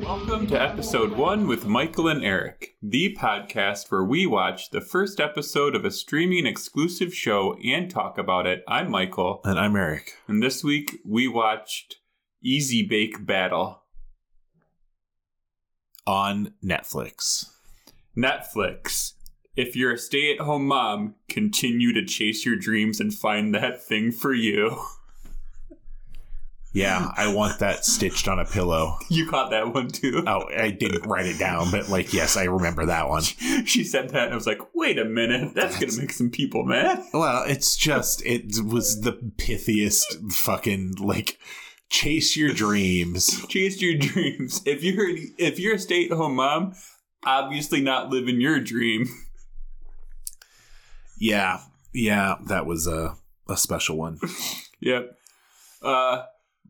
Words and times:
Welcome 0.00 0.46
to 0.46 0.58
episode 0.58 1.12
one 1.12 1.46
with 1.46 1.66
Michael 1.66 2.08
and 2.08 2.24
Eric, 2.24 2.76
the 2.80 3.14
podcast 3.20 3.90
where 3.90 4.04
we 4.04 4.24
watch 4.24 4.70
the 4.70 4.80
first 4.80 5.20
episode 5.20 5.74
of 5.74 5.84
a 5.84 5.90
streaming 5.90 6.46
exclusive 6.46 7.12
show 7.14 7.58
and 7.62 7.90
talk 7.90 8.16
about 8.16 8.46
it. 8.46 8.62
I'm 8.66 8.90
Michael, 8.90 9.42
And 9.44 9.58
I'm 9.58 9.76
Eric. 9.76 10.12
and 10.28 10.42
this 10.42 10.64
week 10.64 11.00
we 11.04 11.28
watched 11.28 11.96
Easy 12.42 12.82
Bake 12.86 13.26
Battle. 13.26 13.82
On 16.06 16.54
Netflix. 16.64 17.50
Netflix. 18.16 19.12
If 19.56 19.76
you're 19.76 19.92
a 19.94 19.98
stay 19.98 20.32
at 20.32 20.40
home 20.40 20.66
mom, 20.68 21.16
continue 21.28 21.92
to 21.92 22.04
chase 22.06 22.46
your 22.46 22.56
dreams 22.56 22.98
and 22.98 23.12
find 23.12 23.54
that 23.54 23.82
thing 23.84 24.10
for 24.10 24.32
you. 24.32 24.80
Yeah, 26.72 27.10
I 27.16 27.32
want 27.32 27.58
that 27.58 27.84
stitched 27.84 28.28
on 28.28 28.38
a 28.38 28.44
pillow. 28.44 28.96
You 29.08 29.28
caught 29.28 29.50
that 29.50 29.74
one 29.74 29.88
too. 29.88 30.22
Oh, 30.26 30.48
I 30.56 30.70
didn't 30.70 31.06
write 31.06 31.26
it 31.26 31.38
down, 31.38 31.70
but 31.70 31.88
like, 31.88 32.12
yes, 32.12 32.36
I 32.36 32.44
remember 32.44 32.86
that 32.86 33.08
one. 33.08 33.22
She 33.66 33.84
said 33.84 34.10
that, 34.10 34.24
and 34.24 34.32
I 34.32 34.34
was 34.34 34.46
like, 34.46 34.60
wait 34.74 34.98
a 34.98 35.04
minute, 35.04 35.54
that's 35.54 35.78
gonna 35.78 35.96
make 35.96 36.12
some 36.12 36.30
people 36.30 36.64
mad. 36.64 37.02
Well, 37.12 37.44
it's 37.46 37.76
just, 37.76 38.24
it 38.24 38.64
was 38.64 39.02
the 39.02 39.12
pithiest 39.12 40.32
fucking, 40.32 40.94
like, 40.98 41.38
chase 41.90 42.36
your 42.36 42.52
dreams. 42.52 43.44
chase 43.48 43.82
your 43.82 43.98
dreams. 43.98 44.62
If 44.64 44.82
you're 44.82 45.10
if 45.36 45.58
you're 45.58 45.74
a 45.74 45.78
stay 45.78 46.06
at 46.06 46.12
home 46.12 46.36
mom, 46.36 46.74
obviously 47.24 47.80
not 47.80 48.08
living 48.08 48.40
your 48.40 48.60
dream. 48.60 49.06
Yeah, 51.18 51.60
yeah, 51.92 52.36
that 52.46 52.64
was 52.64 52.86
a, 52.86 53.16
a 53.48 53.56
special 53.56 53.98
one. 53.98 54.18
Yep. 54.80 55.16
Uh, 55.82 56.22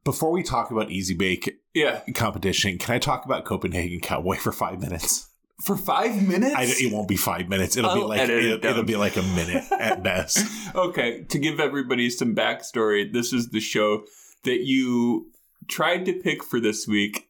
Before 0.04 0.30
we 0.30 0.42
talk 0.42 0.70
about 0.70 0.90
Easy 0.90 1.14
Bake 1.14 1.60
yeah. 1.74 2.00
competition, 2.14 2.78
can 2.78 2.94
I 2.94 2.98
talk 2.98 3.24
about 3.24 3.44
Copenhagen 3.44 4.00
Cowboy 4.00 4.36
for 4.36 4.52
five 4.52 4.80
minutes? 4.80 5.28
For 5.62 5.76
five 5.76 6.26
minutes. 6.26 6.54
I, 6.56 6.62
it 6.64 6.92
won't 6.92 7.08
be 7.08 7.16
five 7.16 7.48
minutes. 7.48 7.76
It'll 7.76 7.94
be 7.94 8.00
I'll 8.00 8.08
like 8.08 8.20
it 8.22 8.30
it'll, 8.30 8.64
it'll 8.64 8.82
be 8.82 8.96
like 8.96 9.16
a 9.16 9.22
minute 9.22 9.64
at 9.72 10.02
best. 10.02 10.46
okay. 10.74 11.24
To 11.24 11.38
give 11.38 11.60
everybody 11.60 12.08
some 12.08 12.34
backstory, 12.34 13.12
this 13.12 13.32
is 13.32 13.50
the 13.50 13.60
show 13.60 14.04
that 14.44 14.60
you 14.60 15.30
tried 15.68 16.06
to 16.06 16.14
pick 16.14 16.42
for 16.42 16.60
this 16.60 16.88
week. 16.88 17.28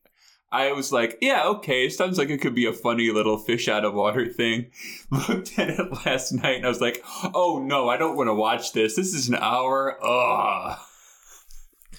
I 0.53 0.73
was 0.73 0.93
like, 0.93 1.19
yeah, 1.21 1.45
okay, 1.47 1.89
sounds 1.89 2.19
like 2.19 2.29
it 2.29 2.39
could 2.39 2.57
be 2.57 2.67
a 2.67 2.73
funny 2.73 3.11
little 3.11 3.39
fish 3.39 3.69
out 3.69 3.85
of 3.85 3.95
water 3.95 4.27
thing. 4.27 4.71
Looked 5.11 5.59
at 5.59 5.71
it 5.71 6.07
last 6.07 6.33
night 6.33 6.57
and 6.57 6.67
I 6.67 6.69
was 6.69 6.81
like, 6.81 7.05
oh 7.35 7.63
no, 7.65 7.89
I 7.89 7.97
don't 7.97 8.17
want 8.17 8.29
to 8.29 8.35
watch 8.35 8.73
this. 8.73 8.97
This 8.97 9.15
is 9.15 9.29
an 9.29 9.37
hour. 9.37 9.99
Ugh. 10.05 10.79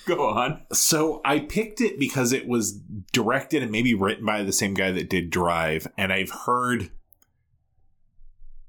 Go 0.06 0.28
on. 0.28 0.62
So 0.74 1.22
I 1.24 1.40
picked 1.40 1.82
it 1.82 2.00
because 2.00 2.34
it 2.34 2.48
was 2.48 2.74
directed 3.12 3.62
and 3.64 3.72
maybe 3.72 3.94
written 3.94 4.26
by 4.26 4.44
the 4.44 4.52
same 4.52 4.74
guy 4.74 4.92
that 4.92 5.10
did 5.10 5.30
Drive, 5.30 5.88
and 5.98 6.12
I've 6.12 6.32
heard 6.46 6.92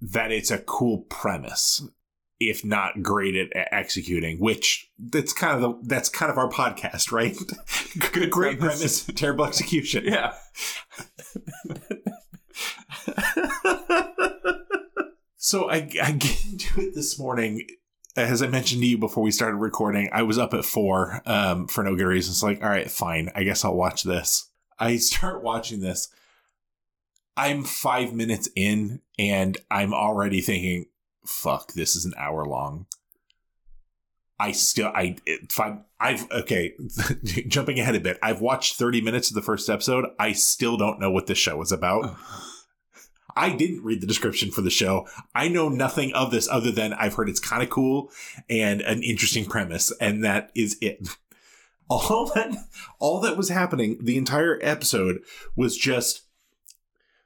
that 0.00 0.33
it's 0.33 0.50
a 0.50 0.58
cool 0.58 0.98
premise, 1.08 1.86
if 2.41 2.64
not 2.64 3.02
great 3.02 3.36
at 3.36 3.69
executing. 3.72 4.39
Which 4.39 4.91
that's 4.98 5.33
kind 5.33 5.56
of 5.56 5.61
the 5.62 5.89
that's 5.89 6.08
kind 6.08 6.30
of 6.30 6.39
our 6.39 6.50
podcast, 6.50 7.12
right? 7.12 7.36
Good 8.12 8.30
great 8.30 8.58
premise. 8.58 9.05
premise, 9.05 9.20
terrible 9.20 9.46
execution. 9.46 10.05
Yeah. 10.05 10.35
So 15.45 15.68
I, 15.68 15.89
I 16.01 16.12
get 16.12 16.46
into 16.46 16.80
it 16.80 16.95
this 16.95 17.18
morning. 17.18 17.67
As 18.14 18.42
I 18.42 18.46
mentioned 18.46 18.83
to 18.83 18.86
you 18.86 18.98
before 18.98 19.23
we 19.23 19.30
started 19.30 19.56
recording, 19.56 20.11
I 20.12 20.23
was 20.23 20.39
up 20.39 20.52
at 20.52 20.64
four 20.64 21.23
um, 21.24 21.67
for 21.67 21.83
no 21.83 21.96
good 21.96 22.06
reason. 22.06 22.33
It's 22.33 22.42
like, 22.42 22.62
all 22.62 22.68
right, 22.68 22.90
fine. 22.90 23.30
I 23.34 23.42
guess 23.42 23.64
I'll 23.64 23.74
watch 23.74 24.02
this. 24.02 24.50
I 24.78 24.96
start 24.96 25.42
watching 25.42 25.80
this. 25.80 26.08
I'm 27.36 27.64
five 27.64 28.12
minutes 28.12 28.50
in, 28.55 29.00
and 29.18 29.56
I'm 29.70 29.95
already 29.95 30.42
thinking, 30.42 30.86
"Fuck, 31.24 31.73
this 31.73 31.96
is 31.96 32.05
an 32.05 32.12
hour 32.18 32.45
long." 32.45 32.86
I 34.39 34.50
still, 34.52 34.89
I, 34.89 35.17
five, 35.48 35.79
I've 36.00 36.29
okay. 36.33 36.74
jumping 37.46 37.79
ahead 37.79 37.94
a 37.94 38.00
bit, 38.00 38.18
I've 38.20 38.40
watched 38.40 38.74
30 38.74 39.00
minutes 39.00 39.30
of 39.30 39.36
the 39.36 39.42
first 39.42 39.70
episode. 39.70 40.06
I 40.18 40.33
still 40.33 40.77
don't 40.77 40.98
know 40.98 41.12
what 41.12 41.29
this 41.29 41.39
show 41.39 41.62
is 41.62 41.70
about. 41.70 42.17
I 43.36 43.50
didn't 43.54 43.82
read 43.84 44.00
the 44.00 44.06
description 44.06 44.50
for 44.50 44.60
the 44.62 44.70
show. 44.70 45.06
I 45.34 45.48
know 45.48 45.68
nothing 45.68 46.12
of 46.14 46.30
this 46.30 46.48
other 46.48 46.70
than 46.70 46.92
I've 46.92 47.14
heard 47.14 47.28
it's 47.28 47.40
kind 47.40 47.62
of 47.62 47.70
cool 47.70 48.10
and 48.48 48.80
an 48.82 49.02
interesting 49.02 49.44
premise, 49.46 49.92
and 50.00 50.22
that 50.24 50.50
is 50.54 50.76
it. 50.80 51.08
All 51.90 52.30
that 52.34 52.56
all 53.00 53.20
that 53.20 53.36
was 53.36 53.50
happening 53.50 53.98
the 54.00 54.16
entire 54.16 54.58
episode 54.62 55.18
was 55.56 55.76
just 55.76 56.22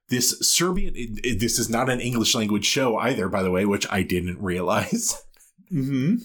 this 0.09 0.37
Serbian 0.41 0.95
it- 0.97 1.21
it- 1.25 1.39
this 1.41 1.59
is 1.61 1.71
not 1.71 1.89
an 1.89 2.01
English 2.01 2.35
language 2.35 2.65
show 2.65 2.97
either 2.97 3.29
by 3.29 3.43
the 3.45 3.51
way, 3.53 3.65
which 3.65 3.87
I 3.93 4.03
didn't 4.03 4.41
realize. 4.43 5.23
Mm-hmm. 5.73 6.17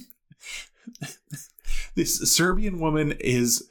this 1.95 2.17
Serbian 2.35 2.79
woman 2.79 3.13
is 3.19 3.67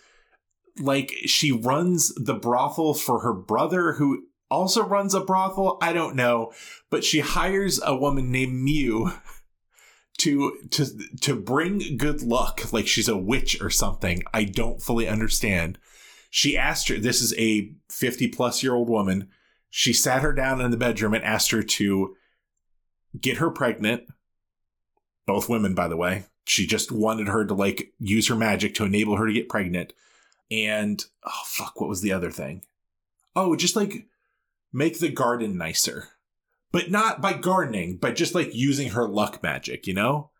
like 0.78 1.12
she 1.26 1.52
runs 1.52 2.12
the 2.14 2.34
brothel 2.34 2.94
for 2.94 3.20
her 3.20 3.32
brother 3.32 3.92
who 3.94 4.24
also 4.50 4.84
runs 4.84 5.14
a 5.14 5.20
brothel. 5.20 5.78
I 5.80 5.92
don't 5.92 6.16
know, 6.16 6.52
but 6.90 7.04
she 7.04 7.20
hires 7.20 7.80
a 7.84 7.96
woman 7.96 8.30
named 8.30 8.54
Mew 8.54 9.12
to 10.18 10.58
to 10.70 10.86
to 11.22 11.34
bring 11.34 11.96
good 11.96 12.22
luck 12.22 12.72
like 12.72 12.86
she's 12.86 13.08
a 13.08 13.16
witch 13.16 13.60
or 13.62 13.70
something. 13.70 14.22
I 14.34 14.44
don't 14.44 14.82
fully 14.82 15.08
understand. 15.08 15.78
She 16.28 16.58
asked 16.58 16.88
her 16.88 16.98
this 16.98 17.22
is 17.22 17.34
a 17.38 17.72
50 17.88 18.28
plus 18.28 18.62
year 18.62 18.74
old 18.74 18.90
woman. 18.90 19.28
She 19.70 19.92
sat 19.92 20.22
her 20.22 20.32
down 20.32 20.60
in 20.60 20.70
the 20.70 20.76
bedroom 20.76 21.14
and 21.14 21.24
asked 21.24 21.52
her 21.52 21.62
to 21.62 22.16
get 23.18 23.38
her 23.38 23.50
pregnant. 23.50 24.02
Both 25.26 25.48
women 25.48 25.74
by 25.74 25.88
the 25.88 25.96
way. 25.96 26.26
She 26.44 26.66
just 26.66 26.92
wanted 26.92 27.28
her 27.28 27.44
to 27.44 27.54
like 27.54 27.92
use 27.98 28.28
her 28.28 28.34
magic 28.34 28.74
to 28.74 28.84
enable 28.84 29.16
her 29.16 29.26
to 29.26 29.32
get 29.32 29.48
pregnant. 29.48 29.94
And 30.50 31.02
oh 31.24 31.42
fuck, 31.46 31.80
what 31.80 31.88
was 31.88 32.02
the 32.02 32.12
other 32.12 32.30
thing? 32.30 32.62
Oh, 33.34 33.56
just 33.56 33.76
like 33.76 34.06
make 34.72 34.98
the 34.98 35.08
garden 35.08 35.56
nicer. 35.56 36.08
But 36.72 36.90
not 36.90 37.20
by 37.20 37.32
gardening, 37.32 37.96
but 37.96 38.14
just 38.14 38.34
like 38.34 38.54
using 38.54 38.90
her 38.90 39.08
luck 39.08 39.42
magic, 39.42 39.86
you 39.86 39.94
know? 39.94 40.30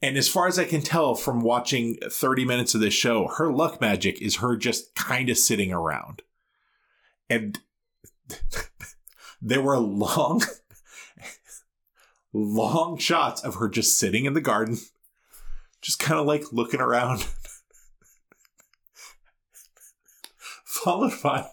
And 0.00 0.16
as 0.16 0.28
far 0.28 0.46
as 0.46 0.58
I 0.58 0.64
can 0.64 0.82
tell 0.82 1.14
from 1.14 1.40
watching 1.40 1.96
30 2.02 2.44
minutes 2.44 2.74
of 2.74 2.80
this 2.80 2.92
show, 2.94 3.28
her 3.38 3.50
luck 3.52 3.80
magic 3.80 4.20
is 4.20 4.36
her 4.36 4.56
just 4.56 4.94
kind 4.94 5.28
of 5.30 5.38
sitting 5.38 5.72
around. 5.72 6.22
And 7.30 7.58
there 9.42 9.62
were 9.62 9.78
long, 9.78 10.42
long 12.32 12.98
shots 12.98 13.42
of 13.42 13.54
her 13.56 13.68
just 13.68 13.98
sitting 13.98 14.24
in 14.26 14.34
the 14.34 14.40
garden, 14.40 14.78
just 15.80 15.98
kind 15.98 16.20
of 16.20 16.26
like 16.26 16.52
looking 16.52 16.80
around. 16.80 17.26
Followed 20.64 21.22
by 21.22 21.48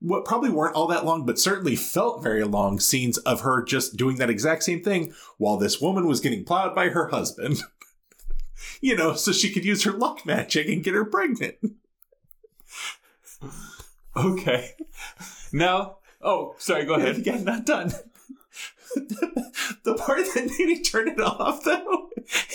what 0.00 0.24
probably 0.24 0.50
weren't 0.50 0.76
all 0.76 0.86
that 0.88 1.04
long, 1.04 1.26
but 1.26 1.38
certainly 1.38 1.76
felt 1.76 2.22
very 2.22 2.44
long 2.44 2.78
scenes 2.78 3.18
of 3.18 3.40
her 3.40 3.62
just 3.62 3.96
doing 3.96 4.16
that 4.16 4.30
exact 4.30 4.62
same 4.62 4.82
thing 4.82 5.12
while 5.38 5.56
this 5.56 5.80
woman 5.80 6.06
was 6.06 6.20
getting 6.20 6.44
plowed 6.44 6.74
by 6.74 6.90
her 6.90 7.08
husband. 7.08 7.58
you 8.80 8.96
know, 8.96 9.14
so 9.14 9.32
she 9.32 9.52
could 9.52 9.64
use 9.64 9.84
her 9.84 9.92
luck 9.92 10.24
magic 10.24 10.68
and 10.68 10.84
get 10.84 10.94
her 10.94 11.04
pregnant. 11.04 11.56
Okay. 14.16 14.74
Now, 15.52 15.98
oh, 16.20 16.56
sorry. 16.58 16.84
Go 16.84 16.94
ahead. 16.94 17.18
Again, 17.18 17.44
not 17.44 17.64
done. 17.64 17.92
the 18.96 19.94
part 19.96 20.24
that 20.34 20.50
made 20.58 20.66
me 20.66 20.82
turn 20.82 21.06
it 21.08 21.20
off, 21.20 21.62
though, 21.62 22.10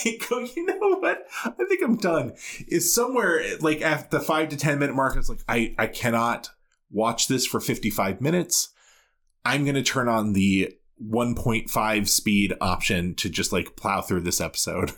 and 0.06 0.20
go, 0.28 0.40
you 0.40 0.66
know 0.66 0.98
what? 0.98 1.26
I 1.46 1.52
think 1.52 1.82
I'm 1.82 1.96
done. 1.96 2.34
Is 2.68 2.94
somewhere 2.94 3.44
like 3.62 3.82
at 3.82 4.12
the 4.12 4.20
five 4.20 4.50
to 4.50 4.58
ten 4.58 4.80
minute 4.80 4.96
mark. 4.96 5.16
It's 5.16 5.30
like 5.30 5.44
I 5.48 5.74
I 5.78 5.88
cannot 5.88 6.50
watch 6.94 7.28
this 7.28 7.46
for 7.46 7.60
55 7.60 8.22
minutes. 8.22 8.70
I'm 9.44 9.64
going 9.66 9.76
to 9.76 9.84
turn 9.84 10.08
on 10.08 10.34
the 10.34 10.74
1.5 11.06 12.08
speed 12.08 12.54
option 12.62 13.16
to 13.16 13.30
just 13.30 13.52
like 13.52 13.76
plow 13.76 14.02
through 14.02 14.22
this 14.22 14.40
episode. 14.40 14.94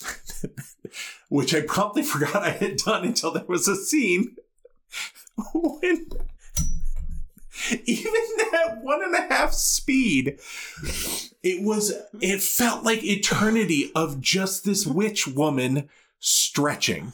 Which 1.28 1.54
I 1.54 1.62
promptly 1.62 2.02
forgot 2.02 2.42
I 2.42 2.50
had 2.50 2.76
done 2.76 3.04
until 3.04 3.32
there 3.32 3.44
was 3.48 3.66
a 3.66 3.76
scene 3.76 4.36
when 5.52 6.06
even 7.84 8.12
at 8.54 8.82
one 8.82 9.02
and 9.02 9.14
a 9.14 9.34
half 9.34 9.52
speed, 9.52 10.38
it 11.42 11.62
was 11.62 11.92
it 12.20 12.40
felt 12.40 12.84
like 12.84 13.02
eternity 13.02 13.90
of 13.94 14.20
just 14.20 14.64
this 14.64 14.86
witch 14.86 15.26
woman 15.26 15.88
stretching. 16.20 17.12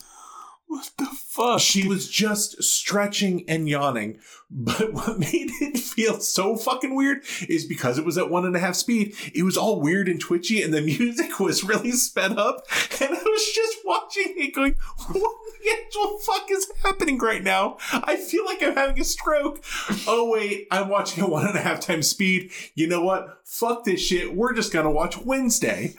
What 0.66 0.90
the 0.98 1.06
fuck? 1.06 1.60
She 1.60 1.86
was 1.86 2.08
just 2.08 2.62
stretching 2.62 3.44
and 3.48 3.68
yawning. 3.68 4.18
But 4.50 4.92
what 4.92 5.18
made 5.18 5.50
it 5.60 5.78
feel 5.78 6.20
so 6.20 6.56
fucking 6.56 6.94
weird 6.94 7.22
is 7.48 7.64
because 7.64 7.98
it 7.98 8.04
was 8.04 8.18
at 8.18 8.30
one 8.30 8.44
and 8.44 8.56
a 8.56 8.60
half 8.60 8.74
speed, 8.74 9.14
it 9.34 9.42
was 9.42 9.56
all 9.56 9.80
weird 9.80 10.08
and 10.08 10.20
twitchy, 10.20 10.62
and 10.62 10.72
the 10.72 10.80
music 10.98 11.38
was 11.40 11.64
really 11.64 11.92
sped 11.92 12.38
up. 12.38 12.66
And 13.00 13.10
I 13.10 13.22
was 13.22 13.52
just 13.52 13.78
watching 13.84 14.34
it 14.36 14.54
going, 14.54 14.76
What 15.12 15.36
the 15.62 15.70
actual 15.70 16.18
fuck 16.18 16.50
is 16.50 16.70
happening 16.82 17.18
right 17.18 17.42
now? 17.42 17.78
I 17.92 18.16
feel 18.16 18.44
like 18.44 18.62
I'm 18.62 18.74
having 18.74 19.00
a 19.00 19.04
stroke. 19.04 19.62
Oh, 20.06 20.30
wait, 20.30 20.66
I'm 20.70 20.88
watching 20.88 21.24
at 21.24 21.30
one 21.30 21.46
and 21.46 21.56
a 21.56 21.62
half 21.62 21.80
times 21.80 22.08
speed. 22.08 22.50
You 22.74 22.86
know 22.86 23.02
what? 23.02 23.40
Fuck 23.44 23.84
this 23.84 24.00
shit. 24.00 24.34
We're 24.34 24.54
just 24.54 24.72
gonna 24.72 24.90
watch 24.90 25.18
Wednesday. 25.18 25.94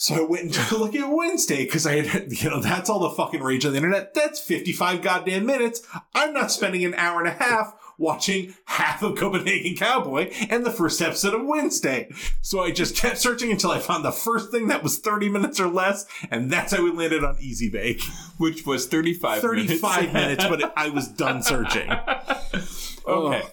So 0.00 0.14
I 0.14 0.22
went 0.22 0.44
and 0.44 0.54
took 0.54 0.70
a 0.70 0.76
look 0.76 0.94
at 0.94 1.12
Wednesday 1.12 1.66
because 1.66 1.86
I 1.86 2.00
had, 2.00 2.32
you 2.42 2.48
know, 2.48 2.60
that's 2.60 2.88
all 2.88 3.00
the 3.00 3.10
fucking 3.10 3.42
rage 3.42 3.66
on 3.66 3.72
the 3.72 3.76
internet. 3.76 4.14
That's 4.14 4.40
55 4.40 5.02
goddamn 5.02 5.44
minutes. 5.44 5.86
I'm 6.14 6.32
not 6.32 6.50
spending 6.50 6.86
an 6.86 6.94
hour 6.94 7.18
and 7.20 7.28
a 7.28 7.32
half 7.32 7.74
watching 7.98 8.54
half 8.64 9.02
of 9.02 9.18
Copenhagen 9.18 9.76
Cowboy 9.76 10.30
and 10.48 10.64
the 10.64 10.70
first 10.70 11.02
episode 11.02 11.34
of 11.34 11.44
Wednesday. 11.44 12.10
So 12.40 12.60
I 12.60 12.70
just 12.70 12.96
kept 12.96 13.18
searching 13.18 13.50
until 13.50 13.72
I 13.72 13.78
found 13.78 14.02
the 14.02 14.10
first 14.10 14.50
thing 14.50 14.68
that 14.68 14.82
was 14.82 14.98
30 14.98 15.28
minutes 15.28 15.60
or 15.60 15.68
less, 15.68 16.06
and 16.30 16.50
that's 16.50 16.72
how 16.72 16.82
we 16.82 16.92
landed 16.92 17.22
on 17.22 17.36
Easy 17.38 17.68
Bake. 17.68 18.02
Which 18.38 18.64
was 18.64 18.86
35 18.86 19.42
35 19.42 20.14
minutes, 20.14 20.46
but 20.46 20.62
it, 20.62 20.72
I 20.76 20.88
was 20.88 21.08
done 21.08 21.42
searching. 21.42 21.90
Okay. 21.90 23.42
Ugh. 23.42 23.44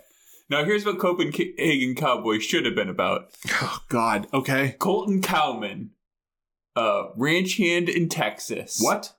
Now 0.50 0.64
here's 0.64 0.86
what 0.86 0.98
Copenhagen 0.98 1.96
Cowboy 1.96 2.40
should 2.40 2.66
have 2.66 2.76
been 2.76 2.88
about. 2.88 3.32
Oh, 3.62 3.80
God. 3.90 4.28
Okay. 4.34 4.78
Colton 4.80 5.22
Cowman, 5.22 5.92
uh, 6.78 7.10
ranch 7.16 7.58
hand 7.58 7.90
in 7.90 8.08
Texas. 8.08 8.80
What? 8.80 9.14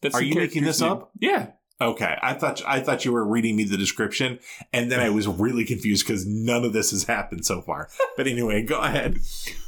That's 0.00 0.14
Are 0.14 0.22
you 0.22 0.34
making 0.34 0.64
this 0.64 0.80
name. 0.80 0.92
up? 0.92 1.10
Yeah. 1.20 1.50
Okay, 1.80 2.16
I 2.22 2.34
thought 2.34 2.62
I 2.66 2.80
thought 2.80 3.04
you 3.04 3.12
were 3.12 3.26
reading 3.26 3.56
me 3.56 3.64
the 3.64 3.76
description, 3.76 4.38
and 4.72 4.90
then 4.90 5.00
I 5.00 5.10
was 5.10 5.26
really 5.26 5.64
confused 5.64 6.06
because 6.06 6.24
none 6.24 6.64
of 6.64 6.72
this 6.72 6.92
has 6.92 7.04
happened 7.04 7.44
so 7.44 7.60
far. 7.60 7.88
But 8.16 8.28
anyway, 8.28 8.62
go 8.62 8.78
ahead. 8.80 9.18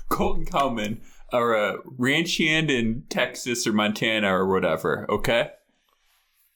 Colton 0.08 0.44
Cowman, 0.44 1.00
or 1.32 1.54
a 1.54 1.78
ranch 1.98 2.38
hand 2.38 2.70
in 2.70 3.02
Texas 3.08 3.66
or 3.66 3.72
Montana 3.72 4.28
or 4.28 4.46
whatever. 4.46 5.06
Okay. 5.08 5.50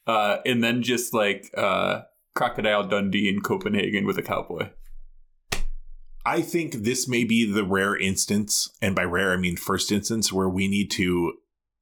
Uh, 0.07 0.39
and 0.47 0.63
then 0.63 0.83
just 0.83 1.13
like 1.13 1.53
uh, 1.57 2.03
Crocodile 2.35 2.85
Dundee 2.87 3.29
in 3.29 3.41
Copenhagen 3.41 4.07
with 4.07 4.17
a 4.17 4.23
cowboy. 4.23 4.71
I 6.27 6.43
think 6.43 6.73
this 6.75 7.09
may 7.09 7.25
be 7.25 7.51
the 7.51 7.65
rare 7.65 7.97
instance, 7.97 8.71
and 8.83 8.95
by 8.95 9.05
rare 9.05 9.33
I 9.33 9.37
mean 9.37 9.57
first 9.57 9.91
instance, 9.93 10.33
where 10.33 10.49
we 10.49 10.69
need 10.69 10.91
to 10.93 11.35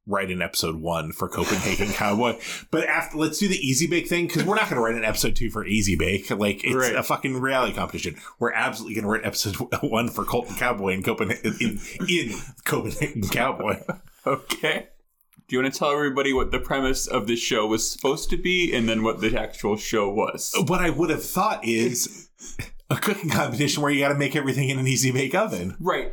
write 0.08 0.30
an 0.30 0.40
episode 0.40 0.76
one 0.76 1.10
for 1.10 1.28
Copenhagen 1.28 1.88
Cowboy. 1.92 2.38
But 2.70 2.84
after, 2.86 3.18
let's 3.18 3.38
do 3.38 3.48
the 3.48 3.56
Easy 3.56 3.88
Bake 3.88 4.06
thing 4.06 4.28
because 4.28 4.44
we're 4.44 4.54
not 4.54 4.70
going 4.70 4.76
to 4.76 4.80
write 4.80 4.94
an 4.94 5.04
episode 5.04 5.34
two 5.34 5.50
for 5.50 5.66
Easy 5.66 5.96
Bake. 5.96 6.30
Like 6.30 6.62
it's 6.62 6.76
Right. 6.76 6.94
a 6.94 7.02
fucking 7.02 7.40
reality 7.40 7.74
competition. 7.74 8.14
We're 8.38 8.52
absolutely 8.52 8.94
going 8.94 9.02
to 9.04 9.10
write 9.10 9.24
episode 9.26 9.56
one 9.82 10.08
for 10.08 10.24
Colton 10.24 10.54
Cowboy 10.54 10.90
in 10.94 11.02
Copenhagen 11.02 11.56
in, 11.60 11.80
in 12.08 12.32
Copenhagen 12.64 13.22
Cowboy. 13.28 13.80
Okay. 14.26 14.88
Do 15.46 15.54
you 15.54 15.62
want 15.62 15.72
to 15.72 15.78
tell 15.78 15.92
everybody 15.92 16.32
what 16.32 16.50
the 16.50 16.58
premise 16.58 17.06
of 17.06 17.28
this 17.28 17.38
show 17.38 17.64
was 17.68 17.88
supposed 17.88 18.28
to 18.30 18.36
be 18.36 18.72
and 18.74 18.88
then 18.88 19.04
what 19.04 19.20
the 19.20 19.38
actual 19.38 19.76
show 19.76 20.10
was? 20.10 20.52
what 20.66 20.80
I 20.80 20.90
would 20.90 21.10
have 21.10 21.22
thought 21.24 21.64
is 21.64 22.28
a 22.90 22.96
cooking 22.96 23.30
competition 23.30 23.82
where 23.82 23.90
you 23.90 24.00
got 24.00 24.08
to 24.08 24.14
make 24.14 24.36
everything 24.36 24.68
in 24.68 24.78
an 24.78 24.86
easy 24.86 25.10
bake 25.10 25.34
oven. 25.34 25.76
Right. 25.80 26.12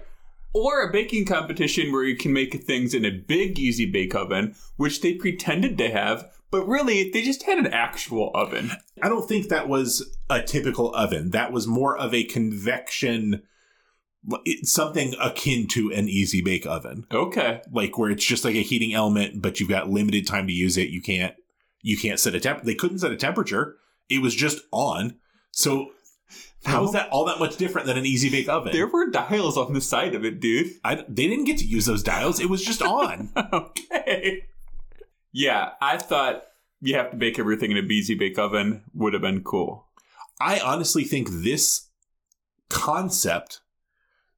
Or 0.54 0.82
a 0.82 0.92
baking 0.92 1.26
competition 1.26 1.92
where 1.92 2.04
you 2.04 2.16
can 2.16 2.32
make 2.34 2.64
things 2.64 2.94
in 2.94 3.06
a 3.06 3.12
big 3.12 3.58
easy 3.58 3.86
bake 3.86 4.14
oven, 4.16 4.56
which 4.78 5.02
they 5.02 5.16
pretended 5.16 5.78
to 5.80 5.90
have, 5.90 6.32
but 6.52 6.68
really 6.68 7.10
they 7.10 7.24
just 7.24 7.44
had 7.44 7.58
an 7.58 7.68
actual 7.68 8.30
oven. 8.36 8.72
I 9.02 9.10
don't 9.10 9.28
think 9.28 9.50
that 9.50 9.68
was 9.68 10.16
a 10.30 10.42
typical 10.44 10.94
oven. 10.94 11.32
That 11.32 11.52
was 11.52 11.66
more 11.66 11.98
of 11.98 12.14
a 12.14 12.24
convection, 12.24 13.42
something 14.64 15.14
akin 15.20 15.68
to 15.70 15.92
an 15.92 16.08
easy 16.08 16.42
bake 16.42 16.66
oven, 16.66 17.06
Okay. 17.12 17.62
like 17.72 17.98
where 17.98 18.12
it's 18.12 18.24
just 18.26 18.46
like 18.46 18.56
a 18.56 18.62
heating 18.62 18.94
element, 18.94 19.42
but 19.42 19.60
you've 19.60 19.70
got 19.70 19.90
limited 19.90 20.28
time 20.28 20.48
to 20.48 20.54
use 20.54 20.78
it. 20.78 20.90
You 20.90 21.02
can't 21.02 21.36
you 21.82 21.98
can't 21.98 22.20
set 22.20 22.34
a 22.36 22.40
temp. 22.40 22.64
They 22.64 22.76
couldn't 22.76 23.00
set 23.00 23.12
a 23.12 23.18
temperature. 23.18 23.76
It 24.10 24.22
was 24.22 24.34
just 24.36 24.62
on. 24.72 25.16
So 25.52 25.90
how 26.66 26.84
is 26.86 26.92
that 26.94 27.10
all 27.10 27.26
that 27.26 27.40
much 27.40 27.58
different 27.58 27.88
than 27.88 27.98
an 27.98 28.06
easy 28.06 28.30
bake 28.30 28.48
oven? 28.48 28.72
There 28.72 28.88
were 28.88 29.10
dials 29.10 29.58
on 29.58 29.74
the 29.74 29.82
side 29.82 30.16
of 30.16 30.24
it, 30.24 30.40
dude. 30.40 30.72
I, 30.84 30.96
they 30.96 31.28
didn't 31.28 31.46
get 31.46 31.58
to 31.60 31.66
use 31.66 31.86
those 31.86 32.04
dials. 32.04 32.40
It 32.40 32.50
was 32.50 32.64
just 32.64 32.82
on. 32.84 33.32
okay. 33.36 34.48
Yeah, 35.32 35.72
I 35.82 35.98
thought 35.98 36.44
you 36.82 36.96
have 36.96 37.12
to 37.12 37.18
bake 37.18 37.40
everything 37.40 37.72
in 37.72 37.78
a 37.78 37.82
easy 37.82 38.16
bake 38.16 38.38
oven 38.38 38.84
would 38.94 39.14
have 39.14 39.22
been 39.22 39.44
cool. 39.44 39.88
I 40.40 40.60
honestly 40.60 41.04
think 41.04 41.30
this 41.30 41.90
concept. 42.70 43.62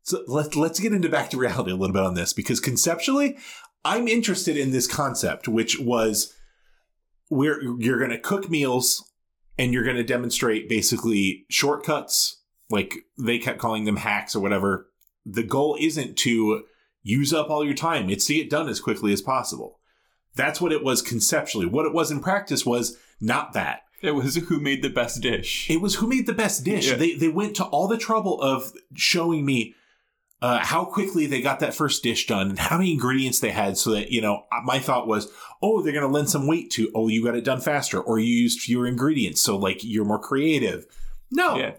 So 0.04 0.24
let's 0.28 0.56
let's 0.56 0.80
get 0.80 0.94
into 0.94 1.10
back 1.10 1.32
to 1.32 1.38
reality 1.38 1.72
a 1.72 1.76
little 1.76 1.94
bit 1.94 2.04
on 2.04 2.14
this 2.14 2.34
because 2.34 2.60
conceptually, 2.60 3.38
I'm 3.84 4.08
interested 4.08 4.58
in 4.58 4.72
this 4.72 4.88
concept, 4.88 5.48
which 5.48 5.80
was 5.80 6.34
where 7.30 7.62
you're 7.62 7.98
going 7.98 8.12
to 8.12 8.20
cook 8.20 8.50
meals 8.50 9.12
and 9.58 9.74
you're 9.74 9.84
going 9.84 9.96
to 9.96 10.04
demonstrate 10.04 10.70
basically 10.70 11.46
shortcuts. 11.50 12.42
Like 12.70 12.96
they 13.18 13.38
kept 13.38 13.60
calling 13.60 13.86
them 13.86 13.98
hacks 13.98 14.36
or 14.36 14.40
whatever. 14.40 14.90
The 15.26 15.44
goal 15.44 15.78
isn't 15.80 16.18
to 16.20 16.64
use 17.04 17.34
up 17.34 17.50
all 17.50 17.64
your 17.64 17.76
time; 17.76 18.10
it's 18.10 18.26
to 18.28 18.34
get 18.34 18.50
done 18.50 18.68
as 18.68 18.80
quickly 18.80 19.14
as 19.14 19.22
possible. 19.22 19.80
That's 20.36 20.60
what 20.60 20.72
it 20.72 20.84
was 20.84 21.02
conceptually. 21.02 21.66
What 21.66 21.86
it 21.86 21.94
was 21.94 22.12
in 22.12 22.20
practice 22.20 22.66
was 22.66 22.98
not 23.22 23.54
that. 23.54 23.84
It 24.02 24.12
was 24.12 24.36
who 24.36 24.60
made 24.60 24.82
the 24.82 24.90
best 24.90 25.22
dish. 25.22 25.70
It 25.70 25.82
was 25.82 25.96
who 25.96 26.08
made 26.08 26.28
the 26.28 26.34
best 26.34 26.64
dish. 26.64 26.90
Yeah. 26.90 26.96
They 26.96 27.14
they 27.14 27.30
went 27.30 27.56
to 27.58 27.66
all 27.66 27.88
the 27.88 27.98
trouble 27.98 28.42
of 28.42 28.74
showing 28.94 29.46
me 29.46 29.76
uh, 30.42 30.60
how 30.60 30.86
quickly 30.86 31.26
they 31.26 31.42
got 31.42 31.60
that 31.62 31.74
first 31.74 32.04
dish 32.04 32.28
done 32.28 32.50
and 32.50 32.60
how 32.60 32.78
many 32.78 32.92
ingredients 32.92 33.40
they 33.40 33.52
had, 33.52 33.78
so 33.78 33.92
that 33.92 34.12
you 34.12 34.22
know 34.22 34.44
my 34.64 34.80
thought 34.80 35.08
was, 35.08 35.32
oh, 35.62 35.82
they're 35.82 35.94
going 35.94 36.06
to 36.06 36.12
lend 36.12 36.30
some 36.30 36.48
weight 36.48 36.70
to, 36.72 36.92
oh, 36.94 37.08
you 37.08 37.24
got 37.24 37.36
it 37.36 37.44
done 37.46 37.62
faster, 37.62 38.00
or 38.00 38.20
you 38.20 38.34
used 38.34 38.62
fewer 38.62 38.86
ingredients, 38.86 39.42
so 39.42 39.58
like 39.58 39.80
you're 39.84 40.06
more 40.06 40.20
creative. 40.20 40.86
No, 41.32 41.56
Yeah. 41.58 41.76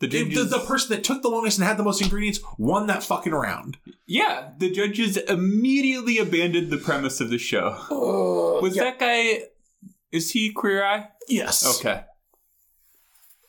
The 0.00 0.06
the, 0.06 0.24
the, 0.34 0.44
the 0.44 0.58
person 0.60 0.96
that 0.96 1.04
took 1.04 1.20
the 1.20 1.28
longest 1.28 1.58
and 1.58 1.66
had 1.66 1.76
the 1.76 1.82
most 1.82 2.00
ingredients 2.00 2.40
won 2.56 2.86
that 2.86 3.02
fucking 3.02 3.34
round. 3.34 3.76
yeah, 4.06 4.48
the 4.56 4.70
judges 4.70 5.18
immediately 5.18 6.16
abandoned 6.16 6.70
the 6.70 6.78
premise 6.78 7.20
of 7.20 7.28
the 7.28 7.36
show. 7.36 7.76
Was 8.62 8.76
that 8.76 8.98
guy? 8.98 9.42
Is 10.10 10.30
he 10.30 10.52
queer 10.52 10.82
eye? 10.82 11.08
Yes. 11.28 11.78
Okay. 11.78 12.02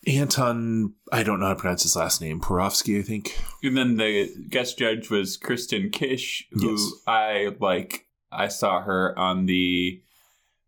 Anton, 0.07 0.93
I 1.11 1.23
don't 1.23 1.39
know 1.39 1.47
how 1.47 1.53
to 1.53 1.59
pronounce 1.59 1.83
his 1.83 1.95
last 1.95 2.21
name. 2.21 2.39
Perovsky, 2.41 2.99
I 2.99 3.03
think. 3.03 3.37
And 3.63 3.77
then 3.77 3.97
the 3.97 4.29
guest 4.49 4.77
judge 4.79 5.09
was 5.09 5.37
Kristen 5.37 5.89
Kish, 5.91 6.47
who 6.51 6.71
Yes. 6.71 6.91
I 7.07 7.55
like. 7.59 8.07
I 8.31 8.47
saw 8.47 8.81
her 8.81 9.17
on 9.19 9.45
the 9.45 10.01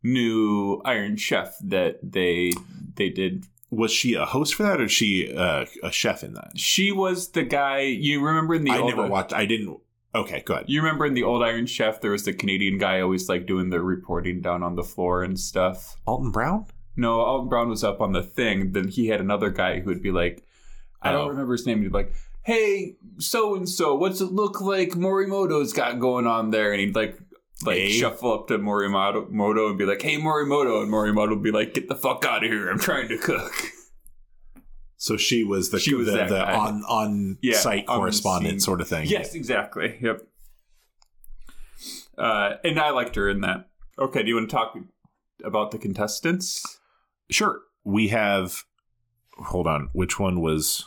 new 0.03 0.81
Iron 0.85 1.15
Chef 1.17 1.55
that 1.63 1.99
they 2.03 2.51
they 2.95 3.09
did. 3.09 3.45
Was 3.71 3.91
she 3.91 4.13
a 4.13 4.25
host 4.25 4.53
for 4.53 4.63
that, 4.63 4.79
or 4.79 4.83
is 4.83 4.91
she 4.91 5.33
uh, 5.35 5.65
a 5.81 5.91
chef 5.91 6.23
in 6.23 6.33
that? 6.35 6.51
She 6.55 6.91
was 6.91 7.31
the 7.31 7.41
guy 7.43 7.79
you 7.79 8.23
remember 8.23 8.53
in 8.53 8.65
the 8.65 8.71
I 8.71 8.77
old, 8.77 8.89
never 8.95 9.07
watched. 9.07 9.33
I 9.33 9.47
didn't. 9.47 9.79
Okay, 10.13 10.43
go 10.45 10.53
ahead. 10.53 10.65
You 10.67 10.79
remember 10.83 11.07
in 11.07 11.15
the 11.15 11.23
old 11.23 11.41
Iron 11.41 11.65
Chef, 11.65 11.99
there 12.01 12.11
was 12.11 12.23
the 12.23 12.33
Canadian 12.33 12.77
guy 12.77 13.01
always 13.01 13.27
like 13.27 13.47
doing 13.47 13.71
the 13.71 13.81
reporting 13.81 14.41
down 14.41 14.61
on 14.61 14.75
the 14.75 14.83
floor 14.83 15.23
and 15.23 15.39
stuff. 15.39 15.95
Alton 16.05 16.29
Brown. 16.29 16.67
No, 16.95 17.19
Alton 17.21 17.49
Brown 17.49 17.69
was 17.69 17.83
up 17.83 18.01
on 18.01 18.11
the 18.13 18.21
thing. 18.23 18.71
Then 18.73 18.87
he 18.87 19.07
had 19.07 19.19
another 19.19 19.49
guy 19.49 19.79
who 19.79 19.85
would 19.89 20.03
be 20.03 20.11
like, 20.11 20.45
I 21.01 21.11
don't 21.11 21.25
Oh. 21.25 21.29
remember 21.29 21.53
his 21.53 21.65
name. 21.65 21.81
He'd 21.81 21.87
be 21.91 21.93
like, 21.93 22.13
"Hey, 22.43 22.95
so 23.17 23.55
and 23.55 23.67
so, 23.67 23.95
what's 23.95 24.21
it 24.21 24.31
look 24.31 24.61
like 24.61 24.91
Morimoto's 24.91 25.73
got 25.73 25.99
going 25.99 26.27
on 26.27 26.51
there?" 26.51 26.71
And 26.71 26.79
he'd 26.79 26.95
like, 26.95 27.17
like 27.65 27.77
Hey. 27.77 27.91
shuffle 27.91 28.33
up 28.33 28.47
to 28.49 28.57
Morimoto 28.59 29.29
Moto 29.29 29.69
and 29.69 29.77
be 29.77 29.85
like, 29.85 30.01
"Hey, 30.01 30.17
Morimoto," 30.17 30.81
and 30.83 30.91
Morimoto 30.91 31.29
would 31.31 31.43
be 31.43 31.51
like, 31.51 31.73
"Get 31.73 31.89
the 31.89 31.95
fuck 31.95 32.23
out 32.25 32.43
of 32.43 32.49
here! 32.51 32.69
I'm 32.69 32.79
trying 32.79 33.07
to 33.09 33.17
cook." 33.17 33.53
So 34.97 35.17
she 35.17 35.43
was 35.43 35.69
the 35.71 35.79
She 35.79 35.93
was 35.95 36.05
the, 36.07 36.13
the 36.25 36.49
on 36.55 36.83
on 36.87 37.37
Yeah, 37.41 37.57
site 37.57 37.85
on 37.89 37.97
correspondent 37.99 38.61
sort 38.61 38.79
of 38.79 38.87
thing. 38.87 39.07
yes, 39.07 39.33
exactly. 39.35 39.97
Yep. 40.01 40.21
Uh, 42.17 42.53
and 42.63 42.79
I 42.79 42.91
liked 42.91 43.15
her 43.15 43.27
in 43.29 43.41
that. 43.41 43.69
Okay, 43.99 44.21
do 44.23 44.29
you 44.29 44.35
want 44.35 44.49
to 44.49 44.55
talk 44.55 44.77
about 45.43 45.71
the 45.71 45.77
contestants? 45.77 46.79
Sure. 47.29 47.59
We 47.83 48.09
have. 48.09 48.63
Hold 49.37 49.67
on. 49.67 49.89
Which 49.93 50.19
one 50.19 50.41
was? 50.41 50.85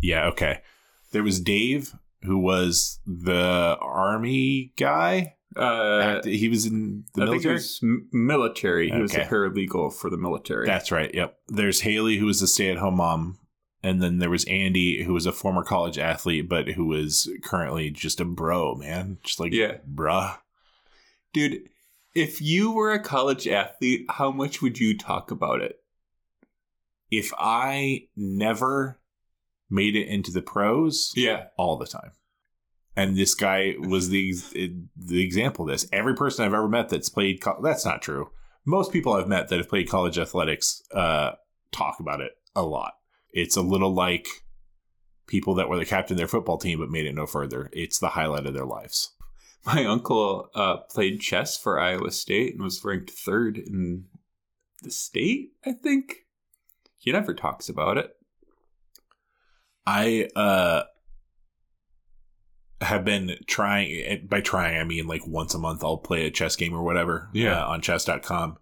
Yeah. 0.00 0.26
Okay. 0.28 0.60
There 1.12 1.22
was 1.22 1.40
Dave, 1.40 1.94
who 2.22 2.38
was 2.38 3.00
the 3.06 3.76
army 3.80 4.72
guy. 4.76 5.34
Uh, 5.56 6.22
he 6.22 6.48
was 6.48 6.66
in 6.66 7.04
the 7.14 7.22
I 7.22 7.26
think 7.26 7.42
military. 7.44 7.54
was 7.54 7.80
military. 8.12 8.90
He 8.90 9.00
was 9.00 9.14
a 9.14 9.20
paralegal 9.24 9.92
for 9.94 10.10
the 10.10 10.18
military. 10.18 10.66
That's 10.66 10.92
right. 10.92 11.12
Yep. 11.12 11.36
There's 11.48 11.80
Haley, 11.80 12.18
who 12.18 12.26
was 12.26 12.40
a 12.42 12.46
stay-at-home 12.46 12.96
mom, 12.98 13.38
and 13.82 14.00
then 14.00 14.18
there 14.18 14.30
was 14.30 14.44
Andy, 14.44 15.02
who 15.02 15.14
was 15.14 15.26
a 15.26 15.32
former 15.32 15.64
college 15.64 15.98
athlete, 15.98 16.48
but 16.48 16.68
who 16.68 16.92
is 16.92 17.28
currently 17.42 17.90
just 17.90 18.20
a 18.20 18.24
bro, 18.24 18.74
man. 18.76 19.18
Just 19.24 19.40
like 19.40 19.52
Yeah. 19.52 19.78
bruh. 19.90 20.36
Dude, 21.32 21.68
If 22.14 22.40
you 22.40 22.72
were 22.72 22.92
a 22.92 23.02
college 23.02 23.46
athlete, 23.46 24.06
how 24.08 24.30
much 24.30 24.60
would 24.62 24.78
you 24.78 24.96
talk 24.96 25.30
about 25.30 25.60
it? 25.60 25.76
If 27.10 27.32
I 27.38 28.08
never 28.16 29.00
made 29.70 29.94
it 29.96 30.08
into 30.08 30.30
the 30.30 30.42
pros, 30.42 31.12
Yeah. 31.16 31.46
all 31.56 31.76
the 31.76 31.86
time. 31.86 32.12
And 32.96 33.16
this 33.16 33.34
guy 33.34 33.74
was 33.78 34.08
the 34.08 34.34
the 34.96 35.22
example 35.22 35.64
of 35.64 35.70
this. 35.70 35.88
Every 35.92 36.14
person 36.14 36.44
I've 36.44 36.54
ever 36.54 36.68
met 36.68 36.88
that's 36.88 37.08
played 37.08 37.40
co- 37.40 37.60
that's 37.62 37.84
not 37.84 38.02
true. 38.02 38.30
Most 38.64 38.92
people 38.92 39.12
I've 39.12 39.28
met 39.28 39.48
that 39.48 39.58
have 39.58 39.68
played 39.68 39.88
college 39.88 40.18
athletics 40.18 40.82
uh, 40.92 41.32
talk 41.70 42.00
about 42.00 42.20
it 42.20 42.32
a 42.56 42.62
lot. 42.62 42.94
It's 43.30 43.56
a 43.56 43.62
little 43.62 43.94
like 43.94 44.26
people 45.28 45.54
that 45.54 45.68
were 45.68 45.78
the 45.78 45.84
captain 45.84 46.14
of 46.14 46.18
their 46.18 46.26
football 46.26 46.58
team 46.58 46.80
but 46.80 46.90
made 46.90 47.06
it 47.06 47.14
no 47.14 47.26
further. 47.26 47.70
It's 47.72 47.98
the 48.00 48.08
highlight 48.10 48.46
of 48.46 48.54
their 48.54 48.66
lives. 48.66 49.12
My 49.66 49.84
uncle 49.84 50.48
uh, 50.54 50.78
played 50.90 51.20
chess 51.20 51.56
for 51.58 51.78
Iowa 51.78 52.10
State 52.10 52.54
and 52.54 52.62
was 52.62 52.82
ranked 52.84 53.10
third 53.10 53.58
in 53.58 54.04
the 54.82 54.90
state, 54.90 55.50
I 55.66 55.72
think. 55.72 56.26
He 56.96 57.12
never 57.12 57.34
talks 57.34 57.68
about 57.68 57.98
it. 57.98 58.10
I 59.86 60.28
uh 60.36 60.82
have 62.80 63.04
been 63.04 63.36
trying 63.46 64.26
by 64.28 64.40
trying 64.40 64.78
I 64.78 64.84
mean 64.84 65.06
like 65.08 65.26
once 65.26 65.54
a 65.54 65.58
month 65.58 65.82
I'll 65.82 65.96
play 65.98 66.26
a 66.26 66.30
chess 66.30 66.54
game 66.56 66.72
or 66.74 66.82
whatever 66.84 67.28
Yeah. 67.32 67.64
uh, 67.64 67.68
on 67.70 67.80
chess.com 67.80 68.56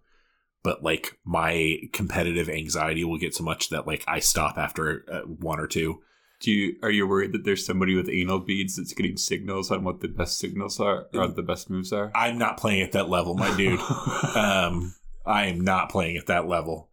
but 0.63 0.81
like 0.83 1.19
my 1.23 1.77
competitive 1.93 2.49
anxiety 2.49 3.03
will 3.03 3.19
get 3.19 3.35
so 3.35 3.43
much 3.43 3.69
that 3.69 3.85
like 3.85 4.03
I 4.07 4.19
stop 4.19 4.57
after 4.57 5.05
uh, 5.11 5.19
one 5.21 5.59
or 5.59 5.67
two 5.67 6.01
Do 6.39 6.51
you 6.51 6.75
are 6.83 6.91
you 6.91 7.07
worried 7.07 7.31
that 7.33 7.43
there's 7.43 7.65
somebody 7.65 7.95
with 7.95 8.09
anal 8.09 8.39
beads 8.39 8.75
that's 8.75 8.93
getting 8.93 9.17
signals 9.17 9.71
on 9.71 9.83
what 9.83 10.01
the 10.01 10.07
best 10.07 10.37
signals 10.37 10.79
are 10.79 11.07
or 11.13 11.27
the 11.27 11.41
best 11.41 11.69
moves 11.69 11.91
are? 11.91 12.11
I'm 12.13 12.37
not 12.37 12.57
playing 12.57 12.81
at 12.81 12.91
that 12.91 13.09
level 13.09 13.33
my 13.35 13.55
dude 13.57 13.79
um 14.35 14.93
I 15.25 15.47
am 15.47 15.61
not 15.61 15.89
playing 15.89 16.17
at 16.17 16.27
that 16.27 16.47
level 16.47 16.89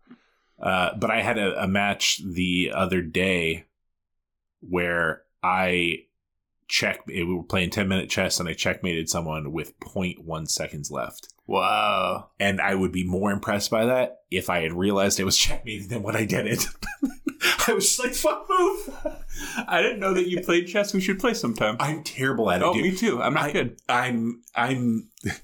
uh 0.58 0.96
but 0.96 1.10
I 1.10 1.20
had 1.20 1.38
a, 1.38 1.62
a 1.62 1.68
match 1.68 2.22
the 2.24 2.72
other 2.74 3.02
day 3.02 3.66
where 4.60 5.22
I 5.42 6.06
check 6.68 7.06
we 7.06 7.22
were 7.24 7.42
playing 7.42 7.70
10 7.70 7.86
minute 7.86 8.08
chess 8.08 8.40
and 8.40 8.48
I 8.48 8.54
checkmated 8.54 9.10
someone 9.10 9.52
with 9.52 9.78
0.1 9.80 10.48
seconds 10.48 10.90
left. 10.90 11.33
Wow. 11.46 12.30
And 12.40 12.60
I 12.60 12.74
would 12.74 12.92
be 12.92 13.04
more 13.04 13.30
impressed 13.32 13.70
by 13.70 13.86
that 13.86 14.20
if 14.30 14.50
I 14.50 14.60
had 14.62 14.72
realized 14.72 15.18
it 15.20 15.24
was 15.24 15.36
checkmating 15.46 15.88
than 15.88 16.02
when 16.02 16.16
I 16.16 16.24
did 16.24 16.46
it. 16.46 16.66
I 17.68 17.72
was 17.72 17.84
just 17.84 17.98
like, 17.98 18.14
fuck 18.14 18.46
move. 18.48 18.96
I 19.68 19.82
didn't 19.82 20.00
know 20.00 20.14
that 20.14 20.28
you 20.28 20.40
played 20.42 20.66
chess. 20.66 20.94
We 20.94 21.00
should 21.00 21.18
play 21.18 21.34
sometime. 21.34 21.76
I'm 21.80 22.02
terrible 22.02 22.50
at 22.50 22.60
it. 22.60 22.64
oh, 22.64 22.72
dude. 22.74 22.82
me 22.82 22.96
too. 22.96 23.20
I'm 23.22 23.34
not 23.34 23.44
I- 23.44 23.52
good. 23.52 23.80
I'm 23.88 24.42
I'm 24.54 25.08
it, 25.24 25.40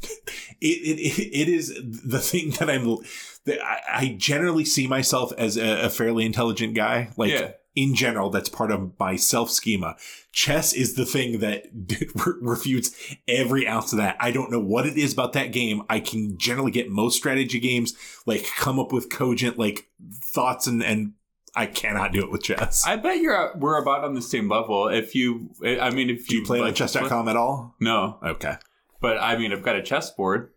it 0.60 1.18
it 1.18 1.48
is 1.48 1.74
the 1.84 2.18
thing 2.20 2.50
that 2.58 2.70
I'm 2.70 2.96
that 3.44 3.62
I, 3.64 3.80
I 3.92 4.14
generally 4.18 4.64
see 4.64 4.86
myself 4.86 5.32
as 5.38 5.56
a, 5.56 5.86
a 5.86 5.90
fairly 5.90 6.24
intelligent 6.26 6.74
guy. 6.74 7.10
Like 7.16 7.32
Yeah. 7.32 7.52
In 7.74 7.94
general, 7.94 8.30
that's 8.30 8.48
part 8.48 8.70
of 8.70 8.92
my 8.98 9.16
self 9.16 9.50
schema. 9.50 9.96
Chess 10.32 10.72
is 10.72 10.94
the 10.94 11.04
thing 11.06 11.38
that 11.40 11.66
refutes 12.40 12.90
every 13.28 13.66
ounce 13.66 13.92
of 13.92 13.98
that. 13.98 14.16
I 14.20 14.30
don't 14.32 14.50
know 14.50 14.60
what 14.60 14.86
it 14.86 14.96
is 14.96 15.12
about 15.12 15.32
that 15.34 15.52
game. 15.52 15.82
I 15.88 16.00
can 16.00 16.36
generally 16.38 16.70
get 16.70 16.88
most 16.90 17.16
strategy 17.16 17.60
games 17.60 17.94
like 18.26 18.44
come 18.56 18.78
up 18.78 18.92
with 18.92 19.10
cogent 19.10 19.58
like 19.58 19.88
thoughts 20.22 20.66
and 20.66 20.82
and 20.82 21.12
I 21.54 21.66
cannot 21.66 22.12
do 22.12 22.20
it 22.20 22.30
with 22.30 22.44
chess. 22.44 22.84
I 22.86 22.94
bet 22.96 23.18
you're 23.18 23.56
we're 23.56 23.80
about 23.80 24.04
on 24.04 24.14
the 24.14 24.22
same 24.22 24.48
level. 24.48 24.88
If 24.88 25.14
you, 25.16 25.50
I 25.64 25.90
mean, 25.90 26.08
if 26.10 26.28
do 26.28 26.36
you 26.36 26.44
play 26.44 26.60
on 26.60 26.74
chess.com 26.74 27.28
at 27.28 27.34
all? 27.36 27.74
No, 27.80 28.18
Okay. 28.22 28.54
but 29.00 29.18
I 29.18 29.36
mean, 29.36 29.52
I've 29.52 29.62
got 29.64 29.74
a 29.74 29.82
chessboard. 29.82 30.52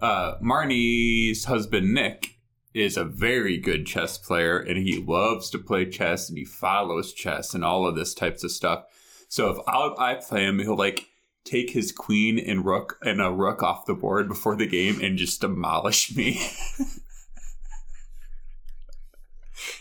Uh, 0.00 0.38
Marnie's 0.40 1.46
husband 1.46 1.92
Nick 1.92 2.37
is 2.74 2.96
a 2.96 3.04
very 3.04 3.56
good 3.58 3.86
chess 3.86 4.18
player, 4.18 4.58
and 4.58 4.78
he 4.78 5.02
loves 5.02 5.50
to 5.50 5.58
play 5.58 5.88
chess, 5.88 6.28
and 6.28 6.38
he 6.38 6.44
follows 6.44 7.12
chess 7.12 7.54
and 7.54 7.64
all 7.64 7.86
of 7.86 7.96
this 7.96 8.14
types 8.14 8.44
of 8.44 8.50
stuff. 8.50 8.84
So 9.28 9.50
if 9.50 9.58
I, 9.66 10.12
I 10.12 10.14
play 10.14 10.44
him, 10.44 10.58
he'll 10.58 10.76
like 10.76 11.06
take 11.44 11.70
his 11.70 11.92
queen 11.92 12.38
and 12.38 12.64
rook 12.64 12.98
and 13.02 13.20
a 13.20 13.30
rook 13.30 13.62
off 13.62 13.86
the 13.86 13.94
board 13.94 14.28
before 14.28 14.56
the 14.56 14.66
game 14.66 15.00
and 15.02 15.18
just 15.18 15.40
demolish 15.40 16.14
me. 16.14 16.40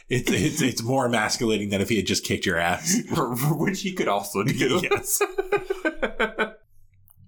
It's 0.09 0.31
it's 0.31 0.61
it's 0.61 0.83
more 0.83 1.05
emasculating 1.05 1.69
than 1.69 1.81
if 1.81 1.89
he 1.89 1.97
had 1.97 2.07
just 2.07 2.23
kicked 2.23 2.45
your 2.45 2.57
ass. 2.57 2.97
which 3.51 3.81
he 3.81 3.91
could 3.91 4.07
also 4.07 4.43
do. 4.43 4.81
yes. 4.89 5.21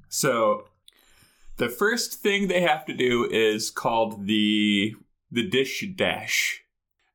so 0.08 0.66
the 1.58 1.68
first 1.68 2.16
thing 2.16 2.48
they 2.48 2.62
have 2.62 2.86
to 2.86 2.94
do 2.94 3.26
is 3.30 3.70
called 3.70 4.28
the 4.28 4.96
the 5.32 5.48
dish 5.48 5.84
dash. 5.96 6.64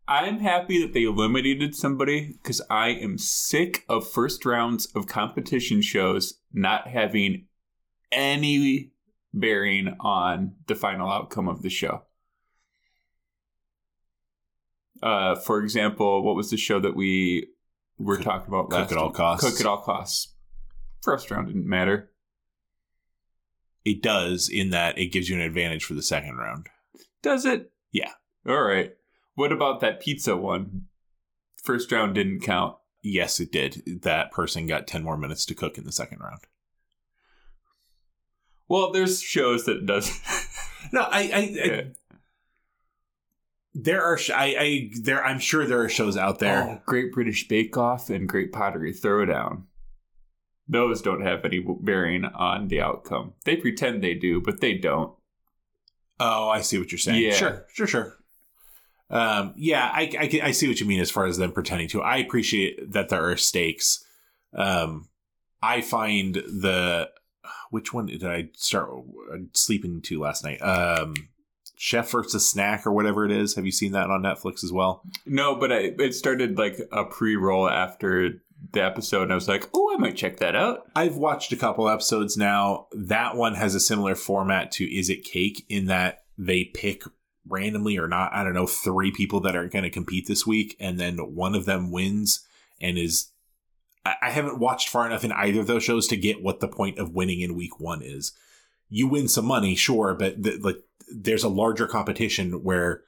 I'm 0.07 0.41
happy 0.41 0.81
that 0.83 0.93
they 0.93 1.05
eliminated 1.05 1.75
somebody 1.75 2.33
because 2.43 2.61
I 2.69 2.89
am 2.89 3.17
sick 3.17 3.85
of 3.89 4.07
first 4.07 4.45
rounds 4.45 4.87
of 4.95 5.07
competition 5.07 5.81
shows 5.81 6.35
not 6.53 6.89
having 6.89 7.47
any 8.13 8.91
bearing 9.33 9.97
on 10.01 10.55
the 10.67 10.75
final 10.75 11.11
outcome 11.11 11.49
of 11.49 11.63
the 11.63 11.71
show. 11.71 12.03
Uh, 15.03 15.35
for 15.35 15.61
example, 15.63 16.23
what 16.23 16.37
was 16.37 16.51
the 16.51 16.57
show 16.57 16.79
that 16.81 16.95
we 16.95 17.49
were 17.99 18.17
Cook- 18.17 18.25
talking 18.25 18.49
about 18.49 18.71
Cook 18.71 18.93
at 18.93 18.99
all 18.99 19.11
costs. 19.11 19.49
Cook 19.49 19.61
at 19.61 19.67
all 19.67 19.81
costs. 19.83 20.35
First 21.03 21.31
round 21.31 21.49
didn't 21.49 21.67
matter. 21.67 22.11
It 23.85 24.03
does 24.03 24.49
in 24.49 24.71
that 24.71 24.99
it 24.99 25.13
gives 25.13 25.29
you 25.29 25.35
an 25.37 25.43
advantage 25.43 25.85
for 25.85 25.95
the 25.95 26.03
second 26.03 26.37
round. 26.37 26.69
Does 27.23 27.45
it? 27.45 27.71
Yeah. 27.95 28.11
All 28.47 28.61
right. 28.63 28.93
What 29.37 29.53
about 29.53 29.81
that 29.81 30.01
pizza 30.01 30.37
one? 30.37 30.83
First 31.63 31.91
round 31.91 32.15
didn't 32.15 32.41
count. 32.41 32.77
Yes, 33.03 33.41
it 33.41 33.51
did. 33.53 34.03
That 34.03 34.31
person 34.33 34.67
got 34.67 34.87
10 34.87 35.03
more 35.03 35.17
minutes 35.17 35.47
to 35.47 35.55
cook 35.55 35.79
in 35.79 35.85
the 35.85 35.93
second 35.93 36.19
round. 36.21 36.41
Well, 38.69 38.93
there's 38.93 39.23
shows 39.23 39.65
that 39.65 39.79
it 39.79 39.87
does. 39.87 40.11
No, 40.93 41.01
I, 41.01 41.07
I, 41.21 41.37
I 41.39 41.41
Yeah. 41.65 41.83
there 43.73 44.05
are, 44.05 44.19
sh- 44.19 44.29
I, 44.31 44.45
I, 44.59 44.91
there, 45.01 45.25
I'm 45.25 45.39
sure 45.39 45.65
there 45.67 45.81
are 45.81 45.89
shows 45.89 46.15
out 46.19 46.39
there. 46.41 46.63
Oh, 46.63 46.83
Great 46.85 47.11
British 47.11 47.49
Bake 47.49 47.77
Off 47.79 48.11
and 48.11 48.29
Great 48.29 48.53
Pottery 48.53 48.93
Throwdown. 48.93 49.63
Those 50.69 51.01
don't 51.01 51.23
have 51.23 51.43
any 51.45 51.65
bearing 51.81 52.27
on 52.27 52.69
the 52.69 52.83
outcome. 52.83 53.33
They 53.47 53.57
pretend 53.57 54.03
they 54.05 54.13
do, 54.15 54.43
but 54.43 54.61
they 54.61 54.75
don't. 54.75 55.15
Oh, 56.21 56.49
I 56.49 56.61
see 56.61 56.79
what 56.79 56.93
you're 56.93 56.99
saying. 56.99 57.23
Yeah. 57.23 57.33
Sure, 57.33 57.67
sure, 57.73 57.87
sure. 57.87 58.17
Um, 59.11 59.53
yeah, 59.57 59.91
I, 59.93 60.11
I, 60.19 60.41
I 60.49 60.51
see 60.53 60.69
what 60.69 60.81
you 60.81 60.87
mean 60.87 61.01
as 61.01 61.11
far 61.11 61.27
as 61.27 61.37
them 61.37 61.53
pretending 61.53 61.89
to. 61.89 62.03
I 62.03 62.17
appreciate 62.17 62.93
that 62.93 63.09
there 63.09 63.29
are 63.29 63.37
stakes. 63.37 64.05
Um, 64.53 65.09
I 65.63 65.81
find 65.81 66.35
the 66.35 67.11
which 67.71 67.93
one 67.93 68.07
did 68.07 68.25
I 68.25 68.49
start 68.55 68.91
sleeping 69.53 70.01
to 70.03 70.21
last 70.21 70.45
night? 70.45 70.59
Um, 70.59 71.15
Chef 71.77 72.11
versus 72.11 72.49
Snack 72.49 72.87
or 72.87 72.93
whatever 72.93 73.25
it 73.25 73.33
is. 73.33 73.57
Have 73.57 73.67
you 73.67 73.73
seen 73.73 73.93
that 73.93 74.11
on 74.11 74.23
Netflix 74.23 74.63
as 74.63 74.73
well? 74.73 75.03
No, 75.27 75.57
but 75.57 75.73
I, 75.73 75.93
it 75.99 76.15
started 76.15 76.57
like 76.57 76.79
a 76.93 77.05
pre 77.05 77.37
roll 77.37 77.69
after 77.69 78.41
the 78.73 78.83
episode, 78.83 79.25
and 79.25 79.33
I 79.33 79.37
was 79.37 79.49
like, 79.49 79.69
oh, 79.75 79.95
I 79.95 79.99
might 79.99 80.17
check 80.17 80.39
that 80.39 80.57
out. 80.57 80.91
I've 80.97 81.17
watched 81.17 81.53
a 81.53 81.57
couple 81.57 81.89
episodes 81.89 82.37
now. 82.37 82.87
That 82.93 83.37
one 83.37 83.55
has 83.55 83.75
a 83.75 83.81
similar 83.81 84.15
format 84.15 84.73
to 84.73 84.85
Is 84.85 85.11
It 85.11 85.25
Cake 85.25 85.65
in 85.69 85.87
that 85.87 86.25
they 86.39 86.65
pick 86.65 87.03
randomly 87.49 87.99
or 87.99 88.09
not, 88.09 88.33
I 88.33 88.43
don't 88.43 88.55
know, 88.55 88.67
three 88.67 89.11
people 89.11 89.41
that 89.41 89.57
are 89.57 89.69
going 89.69 89.85
to 89.85 89.91
compete 89.91 90.27
this 90.27 90.47
week, 90.47 90.77
and 90.81 90.99
then 90.99 91.19
one 91.19 91.55
of 91.55 91.67
them 91.67 91.91
wins 91.91 92.47
and 92.81 92.99
is. 92.99 93.31
I 94.05 94.15
I 94.23 94.31
haven't 94.31 94.59
watched 94.59 94.89
far 94.89 95.07
enough 95.07 95.25
in 95.25 95.33
either 95.33 95.61
of 95.61 95.67
those 95.67 95.83
shows 95.83 96.07
to 96.09 96.17
get 96.17 96.43
what 96.43 96.61
the 96.61 96.69
point 96.69 96.99
of 96.99 97.15
winning 97.15 97.41
in 97.41 97.55
week 97.57 97.81
one 97.81 98.03
is. 98.03 98.33
You 98.89 99.09
win 99.09 99.29
some 99.29 99.47
money, 99.47 99.75
sure, 99.75 100.15
but 100.15 100.43
the, 100.43 100.59
like 100.59 100.79
there's 101.13 101.45
a 101.45 101.49
larger 101.49 101.87
competition 101.87 102.63
where 102.63 103.03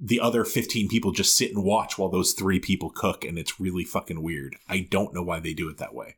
the 0.00 0.20
other 0.20 0.44
15 0.44 0.88
people 0.88 1.12
just 1.12 1.36
sit 1.36 1.54
and 1.54 1.62
watch 1.62 1.98
while 1.98 2.08
those 2.08 2.32
three 2.32 2.58
people 2.58 2.90
cook, 2.90 3.24
and 3.24 3.38
it's 3.38 3.60
really 3.60 3.84
fucking 3.84 4.22
weird. 4.22 4.56
I 4.68 4.88
don't 4.90 5.14
know 5.14 5.22
why 5.22 5.40
they 5.40 5.52
do 5.52 5.68
it 5.68 5.78
that 5.78 5.94
way 5.94 6.16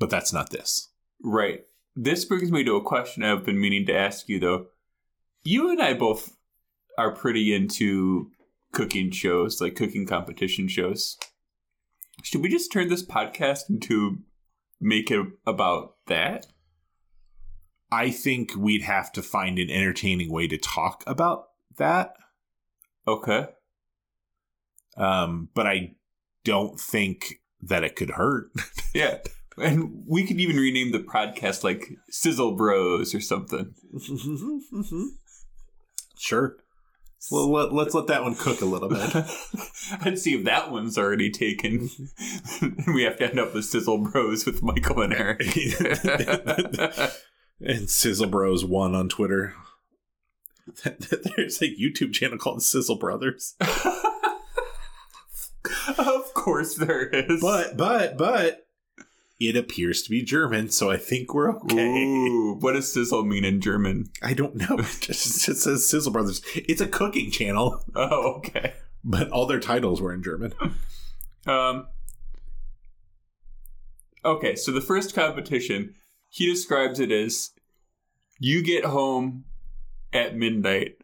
but 0.00 0.10
that's 0.10 0.32
not 0.32 0.50
this. 0.50 0.88
Right. 1.22 1.60
This 1.94 2.24
brings 2.24 2.50
me 2.50 2.64
to 2.64 2.76
a 2.76 2.82
question 2.82 3.22
I've 3.22 3.44
been 3.44 3.60
meaning 3.60 3.86
to 3.86 3.96
ask 3.96 4.28
you, 4.28 4.40
though. 4.40 4.66
You 5.44 5.70
and 5.70 5.80
I 5.80 5.94
both 5.94 6.36
are 6.98 7.14
pretty 7.14 7.54
into 7.54 8.30
cooking 8.72 9.10
shows, 9.10 9.60
like 9.60 9.76
cooking 9.76 10.06
competition 10.06 10.66
shows. 10.66 11.18
Should 12.22 12.42
we 12.42 12.48
just 12.48 12.72
turn 12.72 12.88
this 12.88 13.06
podcast 13.06 13.68
into 13.68 14.18
make 14.80 15.10
it 15.10 15.26
about 15.46 15.96
that? 16.06 16.46
I 17.92 18.10
think 18.10 18.54
we'd 18.56 18.82
have 18.82 19.12
to 19.12 19.22
find 19.22 19.58
an 19.58 19.70
entertaining 19.70 20.32
way 20.32 20.46
to 20.48 20.56
talk 20.56 21.04
about 21.06 21.48
that. 21.76 22.14
Okay. 23.06 23.46
Um, 24.96 25.48
but 25.54 25.66
I 25.66 25.94
don't 26.44 26.78
think 26.78 27.40
that 27.62 27.84
it 27.84 27.96
could 27.96 28.10
hurt. 28.10 28.50
Yeah. 28.92 29.18
And 29.56 30.02
we 30.04 30.26
could 30.26 30.40
even 30.40 30.56
rename 30.56 30.90
the 30.90 30.98
podcast 30.98 31.62
like 31.62 31.92
Sizzle 32.08 32.56
Bros 32.56 33.14
or 33.14 33.20
something. 33.20 33.72
sure. 36.18 36.56
Well, 37.30 37.52
let, 37.52 37.86
us 37.86 37.94
let 37.94 38.08
that 38.08 38.24
one 38.24 38.34
cook 38.34 38.62
a 38.62 38.64
little 38.64 38.88
bit. 38.88 39.14
Let's 40.04 40.22
see 40.22 40.34
if 40.34 40.44
that 40.44 40.72
one's 40.72 40.98
already 40.98 41.30
taken. 41.30 41.88
we 42.92 43.04
have 43.04 43.18
to 43.18 43.28
end 43.28 43.38
up 43.38 43.54
with 43.54 43.64
Sizzle 43.66 43.98
Bros 43.98 44.44
with 44.44 44.60
Michael 44.60 45.02
and 45.02 45.12
Eric. 45.12 45.56
and 47.60 47.88
Sizzle 47.88 48.26
Bros 48.26 48.64
one 48.64 48.96
on 48.96 49.08
Twitter. 49.08 49.54
There's 51.36 51.62
a 51.62 51.66
YouTube 51.66 52.12
channel 52.12 52.38
called 52.38 52.62
Sizzle 52.62 52.96
Brothers. 52.96 53.56
of 55.98 56.34
course 56.34 56.74
there 56.76 57.08
is. 57.08 57.40
But 57.40 57.76
but 57.76 58.16
but 58.16 58.66
it 59.38 59.56
appears 59.56 60.02
to 60.02 60.10
be 60.10 60.22
German, 60.22 60.68
so 60.70 60.90
I 60.90 60.96
think 60.96 61.32
we're 61.34 61.50
okay. 61.50 62.04
Ooh, 62.04 62.56
what 62.60 62.74
does 62.74 62.92
sizzle 62.92 63.24
mean 63.24 63.44
in 63.44 63.60
German? 63.60 64.10
I 64.22 64.34
don't 64.34 64.56
know. 64.56 64.76
It 64.78 64.98
just 65.00 65.48
it 65.48 65.56
says 65.56 65.88
Sizzle 65.88 66.12
Brothers. 66.12 66.42
It's 66.54 66.80
a 66.80 66.86
cooking 66.86 67.30
channel. 67.30 67.82
Oh, 67.94 68.34
okay. 68.38 68.74
But 69.02 69.30
all 69.30 69.46
their 69.46 69.60
titles 69.60 70.00
were 70.00 70.12
in 70.12 70.22
German. 70.22 70.52
Um. 71.46 71.86
Okay, 74.22 74.54
so 74.54 74.70
the 74.70 74.82
first 74.82 75.14
competition, 75.14 75.94
he 76.28 76.44
describes 76.44 77.00
it 77.00 77.10
as 77.10 77.52
you 78.38 78.62
get 78.62 78.84
home 78.84 79.44
at 80.12 80.36
midnight 80.36 80.98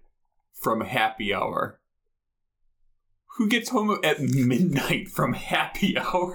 from 0.52 0.80
happy 0.82 1.32
hour. 1.32 1.80
Who 3.36 3.48
gets 3.48 3.68
home 3.68 3.98
at 4.02 4.20
midnight 4.20 5.08
from 5.08 5.34
happy 5.34 5.96
hour? 5.98 6.34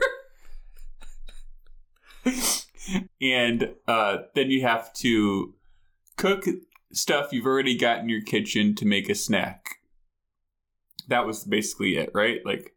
and 3.22 3.72
uh, 3.88 4.18
then 4.36 4.52
you 4.52 4.62
have 4.62 4.94
to 4.96 5.56
cook 6.18 6.46
stuff 6.92 7.32
you've 7.32 7.46
already 7.46 7.78
got 7.78 8.00
in 8.00 8.10
your 8.10 8.22
kitchen 8.22 8.76
to 8.76 8.86
make 8.86 9.10
a 9.10 9.16
snack. 9.16 9.78
That 11.08 11.26
was 11.26 11.44
basically 11.44 11.98
it, 11.98 12.12
right? 12.14 12.40
Like, 12.46 12.76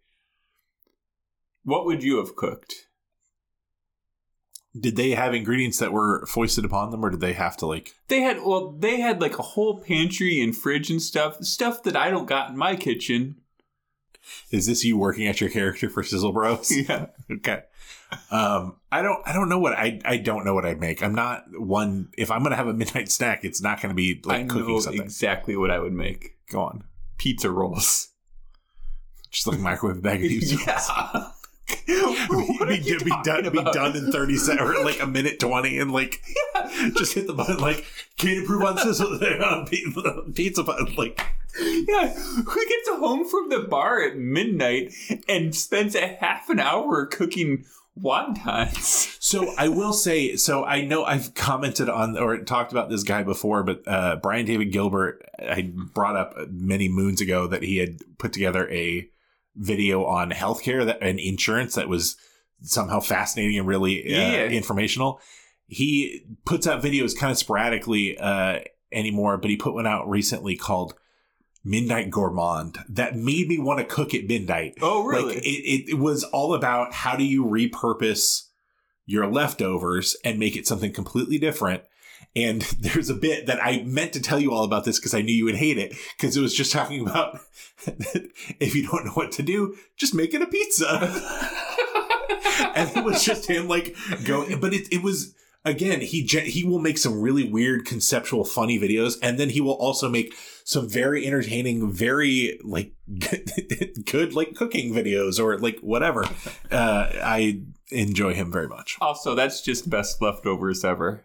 what 1.62 1.84
would 1.86 2.02
you 2.02 2.16
have 2.18 2.36
cooked? 2.36 2.83
Did 4.78 4.97
they 4.97 5.11
have 5.11 5.35
ingredients 5.35 5.78
that 5.78 5.93
were 5.93 6.26
foisted 6.26 6.64
upon 6.64 6.90
them, 6.90 7.04
or 7.04 7.11
did 7.11 7.21
they 7.21 7.33
have 7.35 7.57
to 7.59 7.66
like? 7.66 7.95
They 8.09 8.21
had 8.21 8.43
well, 8.43 8.73
they 8.73 9.00
had 9.00 9.21
like 9.21 9.38
a 9.38 9.43
whole 9.43 9.78
pantry 9.78 10.40
and 10.40 10.57
fridge 10.57 10.90
and 10.90 11.00
stuff, 11.00 11.43
stuff 11.45 11.85
that 11.85 11.97
I 11.97 12.11
don't 12.11 12.26
got 12.26 12.50
in 12.50 12.57
my 12.57 12.75
kitchen. 12.75 13.37
Is 14.50 14.66
this 14.66 14.85
you 14.85 14.97
working 14.97 15.26
at 15.26 15.40
your 15.40 15.50
character 15.50 15.88
for 15.88 16.02
Sizzle 16.02 16.33
Bros? 16.33 16.71
Yeah. 16.88 17.07
okay. 17.31 17.62
Um, 18.31 18.76
I 18.90 19.02
don't, 19.02 19.21
I 19.26 19.33
don't 19.33 19.49
know 19.49 19.59
what 19.59 19.75
I, 19.75 20.00
I 20.04 20.16
don't 20.16 20.45
know 20.45 20.54
what 20.54 20.64
I'd 20.64 20.81
make. 20.81 21.02
I'm 21.02 21.14
not 21.14 21.45
one. 21.52 22.09
If 22.16 22.31
I'm 22.31 22.43
gonna 22.43 22.57
have 22.57 22.69
a 22.69 22.75
midnight 22.75 23.11
snack, 23.11 23.45
it's 23.45 23.61
not 23.62 23.81
gonna 23.81 23.95
be 23.95 24.21
like 24.25 24.45
I 24.45 24.47
cooking 24.47 24.81
something. 24.81 25.02
Exactly 25.02 25.57
what 25.57 25.71
I 25.71 25.78
would 25.78 25.93
make. 25.93 26.37
Go 26.50 26.62
on. 26.62 26.85
Pizza 27.19 27.50
rolls. 27.50 28.09
Just 29.31 29.47
like 29.47 29.59
microwave 29.59 30.00
bag 30.00 30.25
of 30.25 30.28
pizza 30.28 30.57
yeah. 30.64 31.31
be, 31.87 32.80
be, 32.80 33.04
be, 33.04 33.12
done, 33.23 33.50
be 33.50 33.62
done 33.73 33.97
in 33.97 34.12
30 34.12 34.37
seconds 34.37 34.71
or 34.71 34.85
like 34.85 35.00
a 35.00 35.06
minute 35.06 35.40
20 35.40 35.78
and 35.78 35.92
like 35.92 36.23
yeah. 36.54 36.90
just 36.97 37.14
hit 37.14 37.26
the 37.26 37.33
button 37.33 37.56
like 37.59 37.85
can 38.18 38.30
you 38.30 38.40
improve 38.40 38.62
on 38.62 38.76
pizza, 39.66 40.23
pizza 40.35 40.62
button 40.62 40.94
like 40.97 41.21
yeah. 41.56 42.12
Who 42.12 42.68
gets 42.68 42.88
home 42.88 43.28
from 43.28 43.49
the 43.49 43.61
bar 43.61 44.02
at 44.02 44.16
midnight 44.16 44.92
and 45.28 45.54
spends 45.54 45.94
a 45.94 46.06
half 46.06 46.50
an 46.50 46.59
hour 46.59 47.06
cooking 47.06 47.64
wontons? 47.99 49.16
So 49.21 49.54
i 49.56 49.68
will 49.68 49.92
say 49.92 50.37
so 50.37 50.64
i 50.64 50.80
know 50.80 51.04
i've 51.04 51.33
commented 51.35 51.88
on 51.88 52.18
or 52.18 52.38
talked 52.38 52.73
about 52.73 52.90
this 52.90 53.04
guy 53.04 53.23
before 53.23 53.62
but 53.62 53.82
uh, 53.86 54.17
brian 54.17 54.45
david 54.45 54.73
gilbert 54.73 55.25
i 55.38 55.71
brought 55.95 56.17
up 56.17 56.34
many 56.50 56.88
moons 56.88 57.21
ago 57.21 57.47
that 57.47 57.62
he 57.62 57.78
had 57.78 58.00
put 58.19 58.32
together 58.32 58.69
a 58.71 59.08
video 59.56 60.04
on 60.04 60.30
healthcare 60.30 60.84
that 60.84 60.99
and 61.00 61.19
insurance 61.19 61.75
that 61.75 61.88
was 61.88 62.17
somehow 62.62 63.00
fascinating 63.00 63.58
and 63.58 63.69
really 63.69 64.04
uh, 64.04 64.19
yeah. 64.19 64.45
informational. 64.47 65.21
He 65.67 66.25
puts 66.45 66.67
out 66.67 66.82
videos 66.82 67.17
kind 67.17 67.30
of 67.30 67.38
sporadically 67.38 68.19
uh, 68.19 68.60
anymore, 68.93 69.36
but 69.38 69.50
he 69.50 69.56
put 69.56 69.75
one 69.75 69.86
out 69.86 70.08
recently 70.08 70.56
called 70.56 70.95
Midnight 71.64 72.10
Gourmand 72.10 72.78
that 72.88 73.17
made 73.17 73.49
me 73.49 73.58
want 73.58 73.78
to 73.78 73.84
cook 73.84 74.14
at 74.14 74.26
midnight. 74.26 74.75
Oh, 74.82 75.04
really? 75.04 75.36
Like, 75.36 75.45
it, 75.45 75.90
it 75.90 75.99
was 75.99 76.25
all 76.25 76.54
about 76.54 76.93
how 76.93 77.17
do 77.17 77.25
you 77.25 77.45
repurpose 77.45 78.49
your 79.06 79.26
leftovers 79.26 80.17
and 80.25 80.38
make 80.38 80.56
it 80.56 80.67
something 80.67 80.93
completely 80.93 81.38
different. 81.38 81.82
And 82.36 82.62
there's 82.80 83.10
a 83.10 83.14
bit 83.14 83.46
that 83.46 83.62
I 83.62 83.82
meant 83.82 84.12
to 84.14 84.20
tell 84.20 84.40
you 84.40 84.52
all 84.52 84.64
about 84.64 84.84
this 84.84 84.98
because 84.98 85.14
I 85.14 85.22
knew 85.22 85.32
you 85.32 85.44
would 85.44 85.56
hate 85.56 85.78
it 85.78 85.94
because 86.16 86.36
it 86.36 86.40
was 86.40 86.54
just 86.54 86.72
talking 86.72 87.06
about 87.06 87.40
if 88.60 88.74
you 88.74 88.86
don't 88.86 89.04
know 89.04 89.12
what 89.12 89.32
to 89.32 89.42
do, 89.42 89.76
just 89.96 90.14
make 90.14 90.34
it 90.34 90.42
a 90.42 90.46
pizza. 90.46 91.00
and 92.74 92.96
it 92.96 93.04
was 93.04 93.22
just 93.24 93.46
him 93.46 93.68
like 93.68 93.96
going, 94.24 94.60
but 94.60 94.74
it, 94.74 94.92
it 94.92 95.02
was 95.02 95.34
again 95.64 96.00
he 96.00 96.22
he 96.22 96.64
will 96.64 96.78
make 96.78 96.98
some 96.98 97.20
really 97.20 97.50
weird 97.50 97.86
conceptual 97.86 98.44
funny 98.44 98.78
videos 98.78 99.16
and 99.22 99.38
then 99.38 99.48
he 99.48 99.62
will 99.62 99.72
also 99.72 100.10
make 100.10 100.34
some 100.62 100.86
very 100.86 101.26
entertaining 101.26 101.90
very 101.90 102.60
like 102.62 102.92
good 104.04 104.34
like 104.34 104.54
cooking 104.54 104.92
videos 104.92 105.40
or 105.40 105.58
like 105.58 105.78
whatever. 105.80 106.24
Uh 106.70 107.08
i 107.22 107.62
enjoy 107.90 108.34
him 108.34 108.52
very 108.52 108.68
much. 108.68 108.98
Also 109.00 109.34
that's 109.34 109.62
just 109.62 109.88
best 109.88 110.20
leftovers 110.20 110.84
ever 110.84 111.24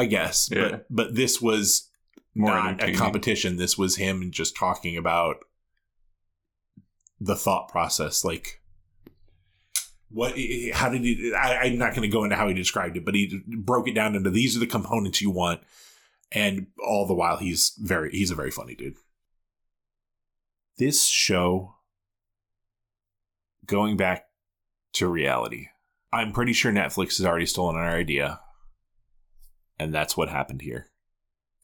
I 0.00 0.06
guess. 0.06 0.48
Yeah. 0.50 0.70
But 0.70 0.86
but 0.90 1.14
this 1.14 1.40
was 1.40 1.88
More 2.34 2.50
not 2.50 2.82
a 2.82 2.92
competition. 2.92 3.56
This 3.56 3.76
was 3.76 3.96
him 3.96 4.30
just 4.30 4.56
talking 4.56 4.96
about 4.96 5.44
the 7.20 7.36
thought 7.36 7.68
process, 7.68 8.24
like 8.24 8.60
what 10.10 10.34
how 10.72 10.88
did 10.88 11.02
he 11.02 11.32
I, 11.32 11.66
am 11.66 11.78
not 11.78 11.94
going 11.94 12.02
to 12.02 12.08
go 12.08 12.24
into 12.24 12.36
how 12.36 12.48
he 12.48 12.54
described 12.54 12.96
it 12.96 13.04
but 13.04 13.14
he 13.14 13.40
broke 13.46 13.88
it 13.88 13.94
down 13.94 14.16
into 14.16 14.30
these 14.30 14.56
are 14.56 14.60
the 14.60 14.66
components 14.66 15.22
you 15.22 15.30
want 15.30 15.60
and 16.32 16.66
all 16.84 17.06
the 17.06 17.14
while 17.14 17.36
he's 17.36 17.72
very 17.80 18.10
he's 18.10 18.30
a 18.30 18.34
very 18.34 18.50
funny 18.50 18.74
dude 18.74 18.96
this 20.78 21.06
show 21.06 21.76
going 23.66 23.96
back 23.96 24.26
to 24.92 25.06
reality 25.06 25.68
i'm 26.12 26.32
pretty 26.32 26.52
sure 26.52 26.72
netflix 26.72 27.18
has 27.18 27.24
already 27.24 27.46
stolen 27.46 27.76
our 27.76 27.96
idea 27.96 28.40
and 29.80 29.94
that's 29.94 30.14
what 30.14 30.28
happened 30.28 30.60
here. 30.60 30.88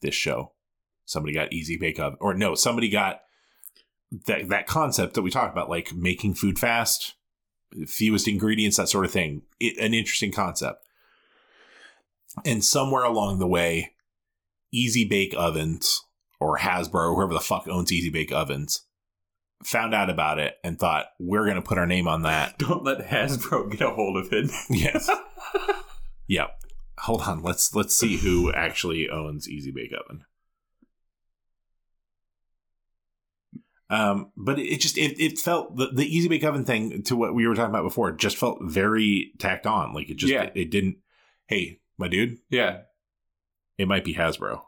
This 0.01 0.15
show. 0.15 0.53
Somebody 1.05 1.33
got 1.33 1.53
easy 1.53 1.77
bake 1.77 1.99
oven, 1.99 2.17
or 2.19 2.33
no, 2.33 2.55
somebody 2.55 2.89
got 2.89 3.21
that 4.25 4.49
that 4.49 4.67
concept 4.67 5.13
that 5.13 5.21
we 5.21 5.29
talked 5.29 5.53
about, 5.53 5.69
like 5.69 5.93
making 5.93 6.33
food 6.33 6.59
fast, 6.59 7.13
fewest 7.85 8.27
ingredients, 8.27 8.75
that 8.77 8.89
sort 8.89 9.05
of 9.05 9.11
thing. 9.11 9.43
It, 9.59 9.77
an 9.77 9.93
interesting 9.93 10.31
concept. 10.31 10.83
And 12.43 12.63
somewhere 12.63 13.03
along 13.03 13.39
the 13.39 13.47
way, 13.47 13.93
Easy 14.71 15.05
Bake 15.05 15.33
Ovens 15.37 16.03
or 16.39 16.57
Hasbro 16.57 17.11
or 17.11 17.15
whoever 17.15 17.33
the 17.33 17.39
fuck 17.39 17.67
owns 17.67 17.91
Easy 17.91 18.09
Bake 18.09 18.31
Ovens 18.31 18.81
found 19.63 19.95
out 19.95 20.09
about 20.09 20.39
it 20.39 20.55
and 20.63 20.77
thought 20.77 21.07
we're 21.19 21.45
going 21.45 21.55
to 21.55 21.61
put 21.61 21.77
our 21.77 21.87
name 21.87 22.07
on 22.07 22.23
that. 22.23 22.57
Don't 22.59 22.83
let 22.83 23.07
Hasbro 23.07 23.71
get 23.71 23.81
a 23.81 23.91
hold 23.91 24.17
of 24.17 24.33
it. 24.33 24.51
yes. 24.69 25.09
yep 26.27 26.57
hold 26.99 27.21
on 27.21 27.41
let's 27.41 27.73
let's 27.75 27.95
see 27.95 28.17
who 28.17 28.51
actually 28.53 29.09
owns 29.09 29.49
easy 29.49 29.71
bake 29.71 29.91
oven. 29.93 30.23
Um 33.89 34.31
but 34.35 34.59
it, 34.59 34.79
just 34.79 34.97
it, 34.97 35.19
it 35.19 35.39
felt 35.39 35.77
the, 35.77 35.87
the 35.87 36.05
easy 36.05 36.27
bake 36.27 36.43
oven 36.43 36.65
thing 36.65 37.03
to 37.03 37.15
what 37.15 37.33
we 37.33 37.47
were 37.47 37.55
talking 37.55 37.69
about 37.69 37.83
before 37.83 38.11
just 38.11 38.37
felt 38.37 38.59
very 38.61 39.31
tacked 39.37 39.65
on. 39.65 39.93
Like 39.93 40.09
it 40.09 40.17
just 40.17 40.33
yeah. 40.33 40.43
it, 40.43 40.53
it 40.55 40.71
didn't 40.71 40.97
hey 41.47 41.79
my 41.97 42.07
dude. 42.07 42.37
Yeah. 42.49 42.81
It 43.77 43.87
might 43.87 44.03
be 44.03 44.15
hasbro. 44.15 44.61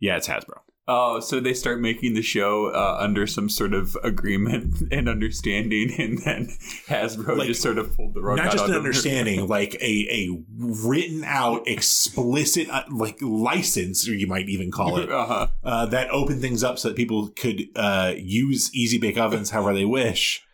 Yeah 0.00 0.16
it's 0.16 0.28
hasbro 0.28 0.60
Oh, 0.88 1.18
so 1.18 1.40
they 1.40 1.52
start 1.52 1.80
making 1.80 2.14
the 2.14 2.22
show 2.22 2.66
uh, 2.66 2.96
under 3.00 3.26
some 3.26 3.48
sort 3.48 3.74
of 3.74 3.96
agreement 4.04 4.82
and 4.92 5.08
understanding, 5.08 5.92
and 5.98 6.18
then 6.22 6.46
Hasbro 6.86 7.38
like, 7.38 7.48
just 7.48 7.62
sort 7.62 7.78
of 7.78 7.96
pulled 7.96 8.14
the 8.14 8.22
rug. 8.22 8.36
Not 8.36 8.52
just 8.52 8.68
an 8.68 8.74
understanding, 8.74 9.46
like 9.48 9.74
a 9.76 10.06
a 10.10 10.44
written 10.56 11.24
out 11.24 11.66
explicit 11.66 12.68
uh, 12.70 12.84
like 12.92 13.18
license, 13.20 14.08
or 14.08 14.14
you 14.14 14.28
might 14.28 14.48
even 14.48 14.70
call 14.70 14.98
it, 14.98 15.10
uh-huh. 15.10 15.48
uh, 15.64 15.86
that 15.86 16.08
opened 16.10 16.40
things 16.40 16.62
up 16.62 16.78
so 16.78 16.88
that 16.88 16.96
people 16.96 17.28
could 17.28 17.64
uh, 17.74 18.12
use 18.16 18.72
Easy 18.72 18.98
Bake 18.98 19.18
Ovens 19.18 19.50
however 19.50 19.74
they 19.74 19.84
wish 19.84 20.46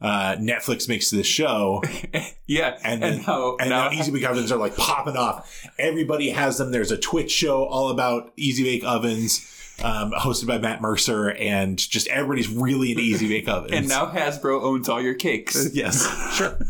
uh, 0.00 0.36
Netflix 0.36 0.88
makes 0.88 1.10
this 1.10 1.26
show. 1.26 1.82
yeah, 2.46 2.78
and 2.84 3.02
then, 3.02 3.14
and, 3.14 3.22
how, 3.22 3.56
and 3.58 3.70
now, 3.70 3.88
now 3.88 3.92
Easy 3.92 4.12
Bake 4.12 4.24
Ovens 4.24 4.52
are 4.52 4.58
like 4.58 4.76
popping 4.76 5.16
off. 5.16 5.66
Everybody 5.78 6.30
has 6.30 6.58
them. 6.58 6.70
There's 6.70 6.90
a 6.92 6.98
Twitch 6.98 7.30
show 7.30 7.64
all 7.64 7.90
about 7.90 8.32
Easy 8.36 8.62
Bake 8.62 8.84
Ovens 8.84 9.57
um, 9.82 10.12
hosted 10.12 10.46
by 10.46 10.58
Matt 10.58 10.80
Mercer, 10.80 11.30
and 11.30 11.78
just 11.78 12.08
everybody's 12.08 12.48
really 12.48 12.92
an 12.92 12.98
Easy 12.98 13.28
Bake 13.28 13.48
Ovens. 13.48 13.72
and 13.74 13.88
now 13.88 14.06
Hasbro 14.06 14.62
owns 14.62 14.88
all 14.88 15.00
your 15.00 15.14
cakes. 15.14 15.70
yes, 15.74 16.34
sure. 16.34 16.58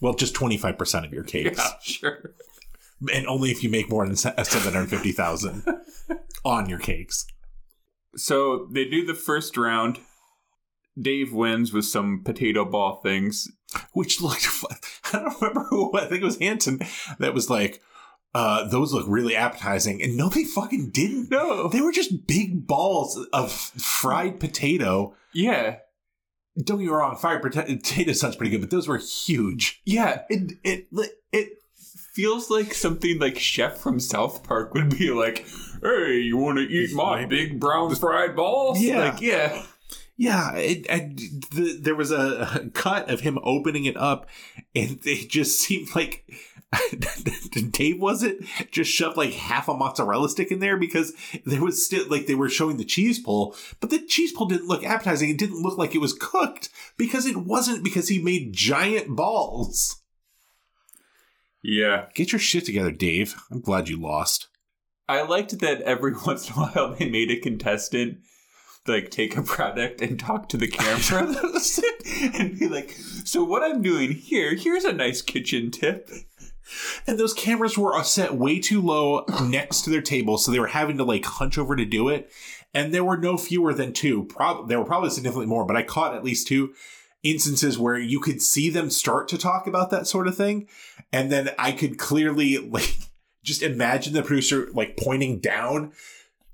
Well, 0.00 0.14
just 0.14 0.32
25% 0.32 1.06
of 1.06 1.12
your 1.12 1.24
cakes. 1.24 1.58
Yeah, 1.58 1.72
sure. 1.82 2.34
And 3.12 3.26
only 3.26 3.50
if 3.50 3.64
you 3.64 3.68
make 3.68 3.90
more 3.90 4.06
than 4.06 4.14
750,000 4.14 5.64
on 6.44 6.68
your 6.68 6.78
cakes. 6.78 7.26
So 8.14 8.68
they 8.70 8.84
do 8.84 9.04
the 9.04 9.14
first 9.14 9.56
round. 9.56 9.98
Dave 10.96 11.32
wins 11.32 11.72
with 11.72 11.84
some 11.84 12.22
potato 12.24 12.64
ball 12.64 13.00
things. 13.02 13.48
Which 13.92 14.20
looked 14.20 14.46
fun. 14.46 14.78
I 15.12 15.18
don't 15.24 15.42
remember 15.42 15.66
who, 15.68 15.92
I 15.96 16.06
think 16.06 16.22
it 16.22 16.26
was 16.26 16.38
Hanson 16.38 16.78
that 17.18 17.34
was 17.34 17.50
like, 17.50 17.82
uh, 18.34 18.68
those 18.68 18.92
look 18.92 19.06
really 19.08 19.34
appetizing. 19.34 20.02
And 20.02 20.16
no, 20.16 20.28
they 20.28 20.44
fucking 20.44 20.90
didn't. 20.90 21.30
No. 21.30 21.68
They 21.68 21.80
were 21.80 21.92
just 21.92 22.26
big 22.26 22.66
balls 22.66 23.18
of 23.32 23.52
fried 23.52 24.40
potato. 24.40 25.14
Yeah. 25.32 25.78
Don't 26.56 26.78
get 26.78 26.86
me 26.86 26.90
wrong, 26.90 27.16
fried 27.16 27.40
potato 27.40 28.12
sounds 28.12 28.36
pretty 28.36 28.50
good, 28.50 28.60
but 28.60 28.70
those 28.70 28.88
were 28.88 28.98
huge. 28.98 29.80
Yeah. 29.84 30.22
It 30.28 30.58
it 30.64 30.88
it 31.32 31.48
feels 32.14 32.50
like 32.50 32.74
something 32.74 33.18
like 33.20 33.38
Chef 33.38 33.78
from 33.78 34.00
South 34.00 34.42
Park 34.42 34.74
would 34.74 34.98
be 34.98 35.10
like, 35.10 35.46
"Hey, 35.80 36.18
you 36.20 36.36
want 36.36 36.58
to 36.58 36.64
eat 36.64 36.92
my 36.92 37.26
big 37.26 37.60
brown 37.60 37.94
fried 37.94 38.34
balls?" 38.34 38.80
Yeah. 38.80 39.10
Like, 39.10 39.20
yeah. 39.20 39.62
Yeah, 40.20 40.56
it, 40.56 40.88
the, 41.52 41.78
there 41.80 41.94
was 41.94 42.10
a, 42.10 42.50
a 42.64 42.70
cut 42.70 43.08
of 43.08 43.20
him 43.20 43.38
opening 43.44 43.84
it 43.84 43.96
up, 43.96 44.26
and 44.74 44.98
it 45.04 45.30
just 45.30 45.60
seemed 45.60 45.94
like 45.94 46.24
Dave 47.72 48.00
wasn't 48.00 48.44
just 48.70 48.90
shoved 48.90 49.16
like 49.16 49.32
half 49.32 49.68
a 49.68 49.74
mozzarella 49.74 50.28
stick 50.28 50.50
in 50.50 50.60
there 50.60 50.76
because 50.76 51.14
there 51.44 51.62
was 51.62 51.84
still 51.84 52.06
like 52.08 52.26
they 52.26 52.34
were 52.34 52.48
showing 52.48 52.76
the 52.76 52.84
cheese 52.84 53.18
pull, 53.18 53.56
but 53.80 53.90
the 53.90 54.00
cheese 54.00 54.32
pull 54.32 54.46
didn't 54.46 54.68
look 54.68 54.84
appetizing. 54.84 55.30
It 55.30 55.38
didn't 55.38 55.62
look 55.62 55.78
like 55.78 55.94
it 55.94 56.00
was 56.00 56.12
cooked 56.12 56.68
because 56.96 57.26
it 57.26 57.36
wasn't 57.36 57.84
because 57.84 58.08
he 58.08 58.22
made 58.22 58.52
giant 58.52 59.16
balls. 59.16 60.02
Yeah. 61.62 62.06
Get 62.14 62.32
your 62.32 62.38
shit 62.38 62.66
together, 62.66 62.92
Dave. 62.92 63.34
I'm 63.50 63.60
glad 63.60 63.88
you 63.88 64.00
lost. 64.00 64.48
I 65.08 65.22
liked 65.22 65.58
that 65.60 65.80
every 65.82 66.12
once 66.26 66.48
in 66.48 66.54
a 66.54 66.66
while 66.66 66.94
they 66.94 67.08
made 67.08 67.30
a 67.30 67.40
contestant 67.40 68.18
like 68.86 69.10
take 69.10 69.36
a 69.36 69.42
product 69.42 70.00
and 70.00 70.18
talk 70.18 70.48
to 70.48 70.56
the 70.56 70.68
camera 70.68 71.34
and 72.38 72.58
be 72.58 72.68
like, 72.68 72.90
"So 73.24 73.44
what 73.44 73.62
I'm 73.62 73.82
doing 73.82 74.12
here? 74.12 74.54
Here's 74.54 74.84
a 74.84 74.92
nice 74.92 75.20
kitchen 75.20 75.70
tip." 75.70 76.10
And 77.06 77.18
those 77.18 77.34
cameras 77.34 77.76
were 77.76 78.02
set 78.04 78.34
way 78.34 78.58
too 78.58 78.80
low 78.80 79.24
next 79.42 79.82
to 79.82 79.90
their 79.90 80.02
table, 80.02 80.38
so 80.38 80.50
they 80.50 80.60
were 80.60 80.68
having 80.68 80.98
to 80.98 81.04
like 81.04 81.24
hunch 81.24 81.58
over 81.58 81.76
to 81.76 81.84
do 81.84 82.08
it. 82.08 82.30
And 82.74 82.92
there 82.92 83.04
were 83.04 83.16
no 83.16 83.36
fewer 83.36 83.72
than 83.72 83.92
two. 83.92 84.24
Prob- 84.24 84.68
there 84.68 84.78
were 84.78 84.84
probably 84.84 85.10
significantly 85.10 85.46
more, 85.46 85.64
but 85.64 85.76
I 85.76 85.82
caught 85.82 86.14
at 86.14 86.24
least 86.24 86.46
two 86.46 86.74
instances 87.22 87.78
where 87.78 87.98
you 87.98 88.20
could 88.20 88.40
see 88.40 88.70
them 88.70 88.90
start 88.90 89.28
to 89.28 89.38
talk 89.38 89.66
about 89.66 89.90
that 89.90 90.06
sort 90.06 90.28
of 90.28 90.36
thing, 90.36 90.68
and 91.12 91.32
then 91.32 91.50
I 91.58 91.72
could 91.72 91.98
clearly 91.98 92.58
like 92.58 92.96
just 93.42 93.62
imagine 93.62 94.12
the 94.12 94.22
producer 94.22 94.68
like 94.74 94.96
pointing 94.96 95.40
down 95.40 95.92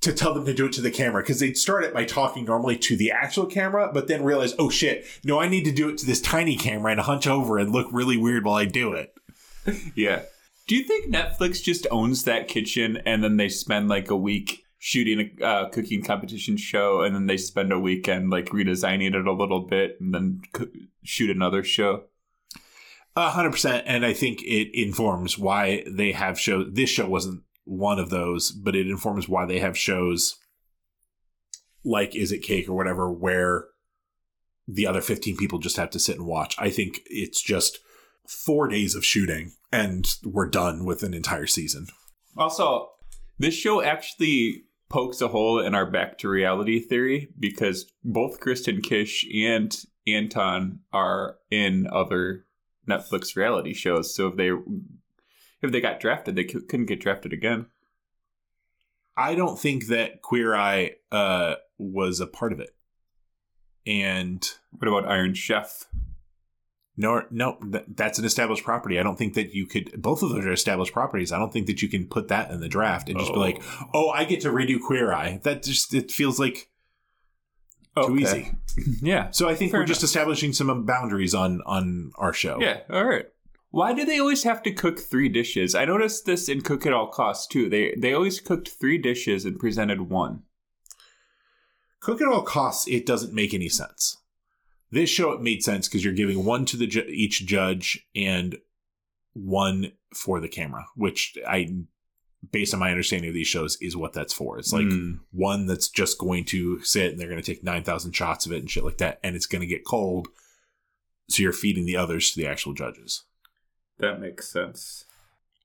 to 0.04 0.12
tell 0.12 0.34
them 0.34 0.44
to 0.44 0.52
do 0.52 0.66
it 0.66 0.72
to 0.72 0.82
the 0.82 0.90
camera 0.90 1.22
because 1.22 1.40
they'd 1.40 1.56
start 1.56 1.82
it 1.82 1.94
by 1.94 2.04
talking 2.04 2.44
normally 2.44 2.76
to 2.76 2.94
the 2.94 3.10
actual 3.10 3.46
camera, 3.46 3.90
but 3.92 4.06
then 4.06 4.22
realize, 4.22 4.54
oh 4.58 4.68
shit, 4.68 5.06
no, 5.24 5.40
I 5.40 5.48
need 5.48 5.64
to 5.64 5.72
do 5.72 5.88
it 5.88 5.96
to 5.98 6.06
this 6.06 6.20
tiny 6.20 6.56
camera 6.56 6.92
and 6.92 7.00
hunch 7.00 7.26
over 7.26 7.58
and 7.58 7.72
look 7.72 7.88
really 7.90 8.18
weird 8.18 8.44
while 8.44 8.56
I 8.56 8.66
do 8.66 8.92
it. 8.92 9.13
Yeah. 9.94 10.22
Do 10.66 10.76
you 10.76 10.84
think 10.84 11.12
Netflix 11.12 11.62
just 11.62 11.86
owns 11.90 12.24
that 12.24 12.48
kitchen 12.48 12.98
and 13.04 13.22
then 13.22 13.36
they 13.36 13.50
spend 13.50 13.88
like 13.88 14.10
a 14.10 14.16
week 14.16 14.64
shooting 14.78 15.30
a 15.40 15.44
uh, 15.44 15.68
cooking 15.68 16.02
competition 16.02 16.56
show 16.56 17.02
and 17.02 17.14
then 17.14 17.26
they 17.26 17.36
spend 17.36 17.72
a 17.72 17.78
weekend 17.78 18.30
like 18.30 18.46
redesigning 18.46 19.14
it 19.14 19.26
a 19.26 19.32
little 19.32 19.66
bit 19.66 19.98
and 20.00 20.14
then 20.14 20.40
co- 20.52 20.68
shoot 21.02 21.28
another 21.28 21.62
show? 21.62 22.04
A 23.16 23.30
hundred 23.30 23.52
percent, 23.52 23.84
and 23.86 24.04
I 24.04 24.12
think 24.12 24.42
it 24.42 24.76
informs 24.76 25.38
why 25.38 25.84
they 25.86 26.10
have 26.12 26.40
shows. 26.40 26.66
This 26.72 26.90
show 26.90 27.08
wasn't 27.08 27.42
one 27.64 28.00
of 28.00 28.10
those, 28.10 28.50
but 28.50 28.74
it 28.74 28.88
informs 28.88 29.28
why 29.28 29.46
they 29.46 29.60
have 29.60 29.78
shows 29.78 30.36
like 31.84 32.16
Is 32.16 32.32
It 32.32 32.40
Cake 32.40 32.68
or 32.68 32.74
whatever, 32.74 33.12
where 33.12 33.66
the 34.66 34.86
other 34.86 35.00
fifteen 35.00 35.36
people 35.36 35.60
just 35.60 35.76
have 35.76 35.90
to 35.90 36.00
sit 36.00 36.16
and 36.16 36.26
watch. 36.26 36.56
I 36.58 36.70
think 36.70 37.02
it's 37.06 37.40
just 37.40 37.78
four 38.26 38.68
days 38.68 38.94
of 38.94 39.04
shooting, 39.04 39.52
and 39.72 40.16
we're 40.24 40.48
done 40.48 40.84
with 40.84 41.02
an 41.02 41.14
entire 41.14 41.46
season. 41.46 41.88
Also, 42.36 42.90
this 43.38 43.54
show 43.54 43.82
actually 43.82 44.64
pokes 44.88 45.20
a 45.20 45.28
hole 45.28 45.58
in 45.58 45.74
our 45.74 45.90
back 45.90 46.18
to 46.18 46.28
reality 46.28 46.78
theory 46.78 47.28
because 47.38 47.90
both 48.04 48.40
Kristen 48.40 48.80
Kish 48.80 49.26
and 49.34 49.76
Anton 50.06 50.80
are 50.92 51.36
in 51.50 51.88
other 51.90 52.46
Netflix 52.88 53.36
reality 53.36 53.74
shows. 53.74 54.14
So 54.14 54.28
if 54.28 54.36
they 54.36 54.50
if 55.62 55.72
they 55.72 55.80
got 55.80 56.00
drafted, 56.00 56.36
they 56.36 56.44
couldn't 56.44 56.86
get 56.86 57.00
drafted 57.00 57.32
again. 57.32 57.66
I 59.16 59.34
don't 59.34 59.58
think 59.58 59.86
that 59.86 60.22
Queer 60.22 60.54
Eye 60.54 60.92
uh, 61.10 61.54
was 61.78 62.20
a 62.20 62.26
part 62.26 62.52
of 62.52 62.60
it, 62.60 62.70
and 63.86 64.46
What 64.72 64.88
about 64.88 65.10
Iron 65.10 65.34
Chef? 65.34 65.86
No, 66.96 67.22
no, 67.30 67.58
th- 67.72 67.84
that's 67.88 68.20
an 68.20 68.24
established 68.24 68.62
property. 68.64 69.00
I 69.00 69.02
don't 69.02 69.16
think 69.18 69.34
that 69.34 69.52
you 69.52 69.66
could. 69.66 70.00
Both 70.00 70.22
of 70.22 70.30
those 70.30 70.44
are 70.46 70.52
established 70.52 70.92
properties. 70.92 71.32
I 71.32 71.38
don't 71.38 71.52
think 71.52 71.66
that 71.66 71.82
you 71.82 71.88
can 71.88 72.06
put 72.06 72.28
that 72.28 72.50
in 72.52 72.60
the 72.60 72.68
draft 72.68 73.08
and 73.08 73.18
just 73.18 73.32
be 73.32 73.36
Oh. 73.38 73.40
like, 73.40 73.62
"Oh, 73.92 74.10
I 74.10 74.24
get 74.24 74.40
to 74.42 74.50
redo 74.50 74.80
Queer 74.80 75.12
Eye." 75.12 75.40
That 75.42 75.64
just 75.64 75.92
it 75.92 76.12
feels 76.12 76.38
like 76.38 76.70
too 78.00 78.16
easy. 78.16 78.52
Yeah. 79.02 79.30
So 79.30 79.48
I 79.48 79.54
think 79.54 79.70
Fair 79.70 79.80
we're 79.80 79.86
just 79.86 80.02
establishing 80.02 80.52
some 80.52 80.84
boundaries 80.84 81.32
on 81.34 81.60
on 81.66 82.10
our 82.16 82.32
show. 82.32 82.58
Yeah. 82.60 82.80
All 82.90 83.04
right. 83.04 83.26
Why 83.70 83.92
do 83.92 84.04
they 84.04 84.18
always 84.20 84.42
have 84.44 84.62
to 84.64 84.72
cook 84.72 84.98
three 85.00 85.28
dishes? 85.28 85.74
I 85.76 85.84
noticed 85.84 86.26
this 86.26 86.48
in 86.48 86.60
Cook 86.60 86.86
at 86.86 86.92
All 86.92 87.06
Costs 87.08 87.46
too. 87.48 87.68
They 87.68 87.94
they 87.98 88.12
always 88.12 88.40
cooked 88.40 88.68
three 88.68 88.98
dishes 88.98 89.44
and 89.44 89.58
presented 89.60 90.02
one. 90.10 90.42
Cook 92.00 92.20
at 92.20 92.28
all 92.28 92.42
costs. 92.42 92.86
It 92.88 93.06
doesn't 93.06 93.32
make 93.32 93.54
any 93.54 93.68
sense. 93.68 94.18
This 94.94 95.10
show 95.10 95.32
it 95.32 95.42
made 95.42 95.62
sense 95.62 95.88
because 95.88 96.04
you're 96.04 96.14
giving 96.14 96.44
one 96.44 96.64
to 96.66 96.76
the 96.76 96.86
ju- 96.86 97.04
each 97.08 97.44
judge 97.46 98.06
and 98.14 98.56
one 99.32 99.92
for 100.14 100.38
the 100.40 100.48
camera, 100.48 100.86
which 100.94 101.36
I, 101.46 101.74
based 102.52 102.72
on 102.74 102.80
my 102.80 102.90
understanding 102.90 103.28
of 103.28 103.34
these 103.34 103.48
shows, 103.48 103.76
is 103.80 103.96
what 103.96 104.12
that's 104.12 104.32
for. 104.32 104.58
It's 104.58 104.72
like 104.72 104.86
Mm. 104.86 105.20
one 105.32 105.66
that's 105.66 105.88
just 105.88 106.18
going 106.18 106.44
to 106.46 106.80
sit 106.82 107.10
and 107.10 107.18
they're 107.20 107.28
going 107.28 107.42
to 107.42 107.52
take 107.54 107.64
9,000 107.64 108.12
shots 108.12 108.46
of 108.46 108.52
it 108.52 108.58
and 108.60 108.70
shit 108.70 108.84
like 108.84 108.98
that. 108.98 109.18
And 109.24 109.34
it's 109.34 109.46
going 109.46 109.60
to 109.62 109.66
get 109.66 109.84
cold. 109.84 110.28
So 111.28 111.42
you're 111.42 111.52
feeding 111.52 111.86
the 111.86 111.96
others 111.96 112.30
to 112.32 112.40
the 112.40 112.46
actual 112.46 112.74
judges. 112.74 113.24
that 113.98 114.20
makes 114.20 114.48
sense. 114.48 115.04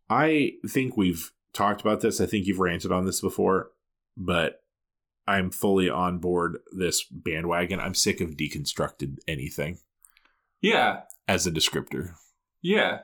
I 0.09 0.53
think 0.67 0.95
we've 0.97 1.31
talked 1.53 1.81
about 1.81 2.01
this. 2.01 2.19
I 2.21 2.25
think 2.25 2.47
you've 2.47 2.59
ranted 2.59 2.91
on 2.91 3.05
this 3.05 3.21
before, 3.21 3.71
but 4.17 4.63
I'm 5.29 5.51
fully 5.51 5.89
on 5.89 6.17
board 6.19 6.57
this 6.71 7.03
bandwagon. 7.03 7.79
I'm 7.79 7.93
sick 7.93 8.19
of 8.21 8.31
deconstructed 8.31 9.17
anything 9.27 9.79
Yeah. 10.61 11.01
as 11.27 11.45
a 11.47 11.51
descriptor. 11.51 12.13
Yeah. 12.61 12.99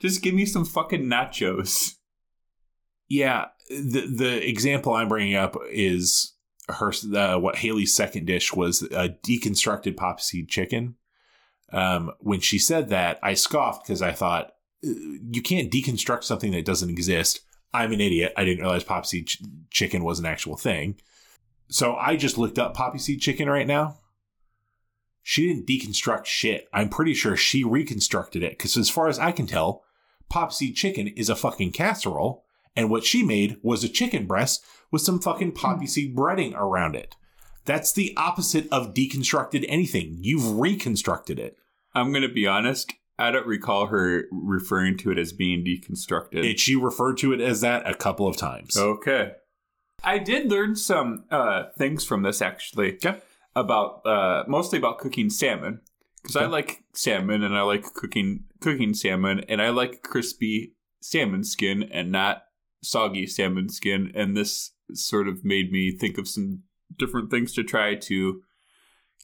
Just 0.00 0.22
give 0.22 0.34
me 0.34 0.46
some 0.46 0.64
fucking 0.64 1.04
nachos. 1.04 1.94
Yeah, 3.08 3.46
the 3.70 4.06
the 4.14 4.48
example 4.48 4.92
I'm 4.92 5.08
bringing 5.08 5.34
up 5.34 5.56
is 5.70 6.34
her 6.68 6.92
uh, 7.14 7.38
what 7.38 7.56
Haley's 7.56 7.94
second 7.94 8.26
dish 8.26 8.52
was 8.52 8.82
a 8.82 9.08
deconstructed 9.08 9.96
poppy 9.96 10.22
seed 10.22 10.48
chicken. 10.48 10.96
Um, 11.72 12.12
when 12.20 12.40
she 12.40 12.58
said 12.58 12.90
that, 12.90 13.18
I 13.22 13.34
scoffed 13.34 13.84
because 13.86 14.02
I 14.02 14.12
thought 14.12 14.52
"Uh, 14.86 14.90
you 15.32 15.42
can't 15.42 15.70
deconstruct 15.72 16.24
something 16.24 16.52
that 16.52 16.64
doesn't 16.66 16.90
exist. 16.90 17.40
I'm 17.72 17.92
an 17.92 18.00
idiot. 18.00 18.32
I 18.36 18.44
didn't 18.44 18.60
realize 18.62 18.84
poppy 18.84 19.06
seed 19.06 19.26
ch- 19.28 19.42
chicken 19.70 20.04
was 20.04 20.18
an 20.18 20.26
actual 20.26 20.56
thing. 20.56 21.00
So 21.68 21.94
I 21.96 22.16
just 22.16 22.38
looked 22.38 22.58
up 22.58 22.74
poppy 22.74 22.98
seed 22.98 23.20
chicken 23.20 23.48
right 23.48 23.66
now. 23.66 23.98
She 25.22 25.46
didn't 25.46 25.66
deconstruct 25.66 26.24
shit. 26.24 26.68
I'm 26.72 26.88
pretty 26.88 27.12
sure 27.12 27.36
she 27.36 27.62
reconstructed 27.62 28.42
it 28.42 28.52
because, 28.52 28.76
as 28.78 28.88
far 28.88 29.08
as 29.08 29.18
I 29.18 29.32
can 29.32 29.46
tell, 29.46 29.84
poppy 30.30 30.54
seed 30.54 30.76
chicken 30.76 31.08
is 31.08 31.28
a 31.28 31.36
fucking 31.36 31.72
casserole 31.72 32.44
and 32.78 32.90
what 32.90 33.04
she 33.04 33.24
made 33.24 33.56
was 33.60 33.82
a 33.82 33.88
chicken 33.88 34.24
breast 34.26 34.64
with 34.92 35.02
some 35.02 35.20
fucking 35.20 35.50
hmm. 35.50 35.56
poppy 35.56 35.86
seed 35.86 36.16
breading 36.16 36.54
around 36.54 36.94
it. 36.94 37.16
That's 37.64 37.92
the 37.92 38.14
opposite 38.16 38.66
of 38.72 38.94
deconstructed 38.94 39.66
anything. 39.68 40.16
You've 40.20 40.58
reconstructed 40.58 41.38
it. 41.38 41.56
I'm 41.94 42.12
gonna 42.12 42.28
be 42.28 42.46
honest. 42.46 42.94
I 43.18 43.32
don't 43.32 43.46
recall 43.46 43.88
her 43.88 44.26
referring 44.30 44.96
to 44.98 45.10
it 45.10 45.18
as 45.18 45.32
being 45.32 45.64
deconstructed. 45.64 46.44
it 46.44 46.60
she 46.60 46.76
referred 46.76 47.18
to 47.18 47.32
it 47.32 47.40
as 47.40 47.60
that 47.62 47.88
a 47.88 47.94
couple 47.94 48.28
of 48.28 48.36
times. 48.36 48.76
Okay. 48.76 49.32
I 50.02 50.18
did 50.18 50.50
learn 50.50 50.76
some 50.76 51.24
uh, 51.30 51.64
things 51.76 52.04
from 52.04 52.22
this 52.22 52.40
actually. 52.42 52.94
Okay. 52.94 53.18
About 53.56 54.06
uh, 54.06 54.44
mostly 54.46 54.78
about 54.78 54.98
cooking 54.98 55.30
salmon 55.30 55.80
because 56.22 56.36
I 56.36 56.46
like 56.46 56.84
salmon 56.92 57.42
and 57.42 57.56
I 57.56 57.62
like 57.62 57.82
cooking 57.94 58.44
cooking 58.60 58.94
salmon 58.94 59.40
and 59.48 59.60
I 59.60 59.70
like 59.70 60.02
crispy 60.02 60.74
salmon 61.00 61.42
skin 61.42 61.82
and 61.82 62.12
not 62.12 62.44
soggy 62.82 63.26
salmon 63.26 63.68
skin 63.68 64.12
and 64.14 64.36
this 64.36 64.72
sort 64.92 65.26
of 65.26 65.44
made 65.44 65.72
me 65.72 65.90
think 65.90 66.18
of 66.18 66.28
some 66.28 66.62
different 66.96 67.30
things 67.30 67.52
to 67.54 67.64
try 67.64 67.94
to 67.96 68.42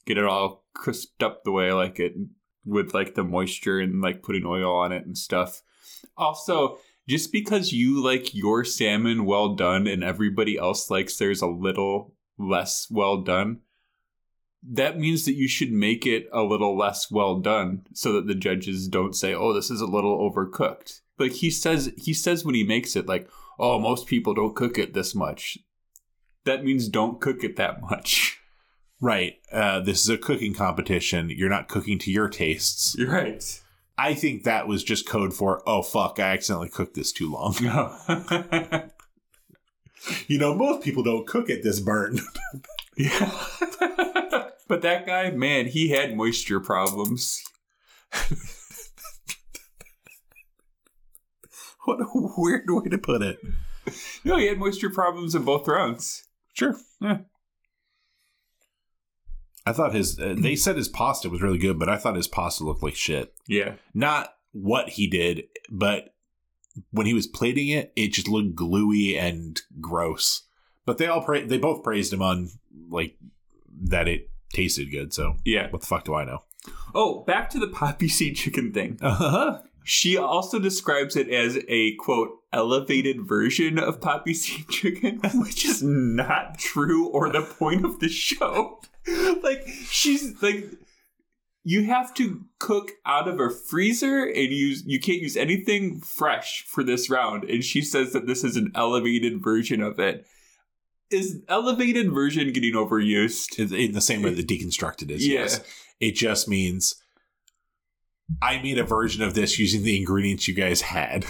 get 0.04 0.18
it 0.18 0.24
all 0.24 0.64
crisped 0.74 1.22
up 1.22 1.44
the 1.44 1.52
way 1.52 1.68
I 1.68 1.74
like 1.74 2.00
it. 2.00 2.14
with 2.64 2.94
like 2.94 3.14
the 3.14 3.24
moisture 3.24 3.78
and 3.78 4.00
like 4.00 4.22
putting 4.22 4.46
oil 4.46 4.74
on 4.74 4.90
it 4.90 5.04
and 5.04 5.16
stuff. 5.16 5.62
Also, 6.16 6.78
just 7.08 7.32
because 7.32 7.72
you 7.72 8.02
like 8.02 8.34
your 8.34 8.64
salmon 8.64 9.24
well 9.24 9.54
done 9.54 9.86
and 9.86 10.02
everybody 10.02 10.56
else 10.56 10.90
likes 10.90 11.16
theirs 11.16 11.42
a 11.42 11.46
little 11.46 12.14
less 12.38 12.88
well 12.90 13.18
done, 13.18 13.60
that 14.66 14.98
means 14.98 15.24
that 15.24 15.34
you 15.34 15.46
should 15.46 15.70
make 15.70 16.06
it 16.06 16.26
a 16.32 16.42
little 16.42 16.76
less 16.76 17.10
well 17.10 17.38
done 17.38 17.86
so 17.92 18.12
that 18.12 18.26
the 18.26 18.34
judges 18.34 18.88
don't 18.88 19.14
say, 19.14 19.34
"Oh, 19.34 19.52
this 19.52 19.70
is 19.70 19.80
a 19.80 19.86
little 19.86 20.18
overcooked." 20.18 21.00
Like 21.18 21.32
he 21.32 21.50
says 21.50 21.92
he 21.96 22.14
says 22.14 22.44
when 22.44 22.54
he 22.54 22.64
makes 22.64 22.96
it 22.96 23.06
like, 23.06 23.28
"Oh, 23.58 23.78
most 23.78 24.06
people 24.06 24.34
don't 24.34 24.56
cook 24.56 24.78
it 24.78 24.94
this 24.94 25.14
much." 25.14 25.58
That 26.44 26.64
means 26.64 26.88
don't 26.88 27.20
cook 27.20 27.44
it 27.44 27.56
that 27.56 27.82
much. 27.82 28.40
Right. 29.00 29.34
Uh, 29.52 29.80
this 29.80 30.00
is 30.00 30.08
a 30.08 30.16
cooking 30.16 30.54
competition. 30.54 31.28
You're 31.28 31.50
not 31.50 31.68
cooking 31.68 31.98
to 32.00 32.10
your 32.10 32.28
tastes. 32.28 32.94
You're 32.98 33.10
right. 33.10 33.60
I 33.96 34.14
think 34.14 34.42
that 34.44 34.66
was 34.66 34.82
just 34.82 35.08
code 35.08 35.34
for, 35.34 35.62
oh, 35.68 35.82
fuck, 35.82 36.18
I 36.18 36.32
accidentally 36.32 36.68
cooked 36.68 36.94
this 36.94 37.12
too 37.12 37.30
long. 37.30 37.54
No. 37.60 37.96
you 40.26 40.38
know, 40.38 40.54
most 40.54 40.82
people 40.82 41.02
don't 41.02 41.26
cook 41.26 41.48
it 41.48 41.62
this 41.62 41.80
burn. 41.80 42.18
yeah. 42.96 43.30
but 44.68 44.82
that 44.82 45.06
guy, 45.06 45.30
man, 45.30 45.66
he 45.66 45.90
had 45.90 46.16
moisture 46.16 46.60
problems. 46.60 47.42
what 51.84 52.00
a 52.00 52.06
weird 52.36 52.64
way 52.68 52.88
to 52.90 52.98
put 52.98 53.22
it. 53.22 53.38
No, 54.24 54.38
he 54.38 54.46
had 54.46 54.58
moisture 54.58 54.90
problems 54.90 55.36
in 55.36 55.44
both 55.44 55.68
rounds. 55.68 56.24
Sure. 56.52 56.76
Yeah. 57.00 57.18
I 59.66 59.72
thought 59.72 59.94
his, 59.94 60.18
uh, 60.18 60.34
they 60.36 60.56
said 60.56 60.76
his 60.76 60.88
pasta 60.88 61.30
was 61.30 61.40
really 61.42 61.58
good, 61.58 61.78
but 61.78 61.88
I 61.88 61.96
thought 61.96 62.16
his 62.16 62.28
pasta 62.28 62.64
looked 62.64 62.82
like 62.82 62.94
shit. 62.96 63.34
Yeah. 63.46 63.74
Not 63.94 64.34
what 64.52 64.90
he 64.90 65.06
did, 65.06 65.44
but 65.70 66.14
when 66.90 67.06
he 67.06 67.14
was 67.14 67.26
plating 67.26 67.68
it, 67.68 67.92
it 67.96 68.12
just 68.12 68.28
looked 68.28 68.54
gluey 68.54 69.16
and 69.18 69.60
gross. 69.80 70.42
But 70.86 70.98
they 70.98 71.06
all 71.06 71.22
pra- 71.22 71.46
they 71.46 71.56
both 71.58 71.82
praised 71.82 72.12
him 72.12 72.20
on 72.20 72.50
like 72.90 73.16
that 73.84 74.06
it 74.06 74.30
tasted 74.52 74.90
good. 74.90 75.12
So 75.14 75.36
Yeah. 75.44 75.70
what 75.70 75.80
the 75.80 75.86
fuck 75.86 76.04
do 76.04 76.14
I 76.14 76.24
know? 76.24 76.40
Oh, 76.94 77.24
back 77.24 77.48
to 77.50 77.58
the 77.58 77.66
poppy 77.68 78.08
seed 78.08 78.36
chicken 78.36 78.72
thing. 78.72 78.98
Uh-huh. 79.00 79.60
She 79.82 80.16
also 80.16 80.58
describes 80.58 81.14
it 81.16 81.28
as 81.28 81.58
a 81.68 81.94
quote 81.96 82.30
elevated 82.52 83.26
version 83.26 83.78
of 83.78 84.00
poppy 84.00 84.34
seed 84.34 84.68
chicken, 84.68 85.20
which 85.34 85.64
is 85.64 85.82
not 85.82 86.58
true 86.58 87.08
or 87.08 87.30
the 87.30 87.42
point 87.42 87.84
of 87.84 88.00
the 88.00 88.08
show. 88.08 88.80
like 89.42 89.66
she's 89.88 90.40
like 90.42 90.64
you 91.62 91.84
have 91.84 92.12
to 92.14 92.44
cook 92.58 92.90
out 93.06 93.26
of 93.26 93.40
a 93.40 93.48
freezer 93.50 94.24
and 94.24 94.50
use 94.52 94.82
you 94.86 95.00
can't 95.00 95.20
use 95.20 95.36
anything 95.36 96.00
fresh 96.00 96.64
for 96.66 96.82
this 96.84 97.08
round 97.08 97.44
and 97.44 97.64
she 97.64 97.80
says 97.82 98.12
that 98.12 98.26
this 98.26 98.44
is 98.44 98.56
an 98.56 98.70
elevated 98.74 99.42
version 99.42 99.82
of 99.82 99.98
it. 99.98 100.26
Is 101.10 101.42
elevated 101.48 102.12
version 102.12 102.52
getting 102.52 102.72
overused? 102.74 103.58
In- 103.58 103.92
the 103.92 104.00
same 104.00 104.22
way 104.22 104.32
that 104.34 104.48
deconstructed 104.48 105.10
is, 105.10 105.26
Yeah. 105.26 105.40
yes. 105.40 105.60
It 106.00 106.12
just 106.12 106.48
means 106.48 106.96
I 108.42 108.60
made 108.62 108.78
a 108.78 108.84
version 108.84 109.22
of 109.22 109.34
this 109.34 109.58
using 109.58 109.82
the 109.82 109.96
ingredients 109.96 110.48
you 110.48 110.54
guys 110.54 110.80
had. 110.80 111.26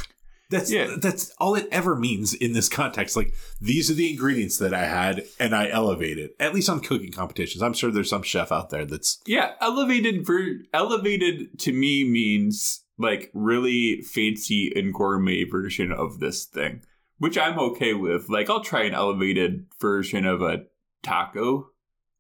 That's 0.55 0.71
Yeah. 0.73 0.97
that's 0.99 1.31
all 1.39 1.55
it 1.55 1.69
ever 1.73 1.97
means 1.97 2.33
in 2.35 2.53
this 2.53 2.69
context. 2.69 3.17
Like 3.17 3.35
these 3.61 3.91
are 3.91 3.95
the 3.95 4.11
ingredients 4.11 4.59
that 4.59 4.73
I 4.73 4.85
had 4.87 5.25
and 5.41 5.55
I 5.55 5.69
elevated. 5.69 6.31
It 6.31 6.37
at 6.41 6.55
least 6.55 6.69
on 6.71 6.81
cooking 6.81 7.13
competitions. 7.13 7.63
I'm 7.63 7.73
sure 7.75 7.91
there's 7.91 8.09
some 8.11 8.23
chef 8.23 8.51
out 8.53 8.71
there 8.71 8.85
that's 8.85 9.21
Yeah, 9.27 9.53
elevated 9.61 10.25
ver- 10.27 10.61
elevated 10.73 11.59
to 11.61 11.73
me 11.73 12.05
means 12.05 12.85
like 12.99 13.31
really 13.35 14.01
fancy 14.03 14.73
and 14.77 14.95
gourmet 14.95 15.45
version 15.45 15.91
of 15.91 16.21
this 16.21 16.45
thing, 16.45 16.83
which 17.19 17.37
I'm 17.37 17.59
okay 17.59 17.93
with. 17.95 18.29
Like 18.29 18.49
I'll 18.49 18.63
try 18.63 18.85
an 18.85 18.95
elevated 18.95 19.67
version 19.81 20.25
of 20.27 20.41
a 20.43 20.65
taco. 21.03 21.71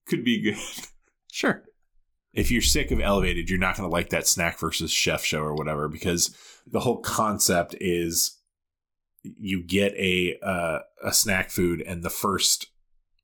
Could 0.06 0.24
be 0.24 0.40
good. 0.42 0.58
Sure. 1.32 1.64
If 2.34 2.50
you're 2.50 2.62
sick 2.62 2.90
of 2.90 3.00
elevated, 3.00 3.48
you're 3.48 3.58
not 3.58 3.76
going 3.76 3.88
to 3.88 3.92
like 3.92 4.10
that 4.10 4.26
snack 4.26 4.58
versus 4.58 4.90
chef 4.90 5.24
show 5.24 5.40
or 5.40 5.54
whatever 5.54 5.88
because 5.88 6.36
the 6.66 6.80
whole 6.80 6.98
concept 6.98 7.76
is 7.80 8.38
you 9.22 9.62
get 9.62 9.94
a 9.94 10.38
uh, 10.42 10.80
a 11.02 11.12
snack 11.12 11.50
food 11.50 11.80
and 11.80 12.02
the 12.02 12.10
first 12.10 12.66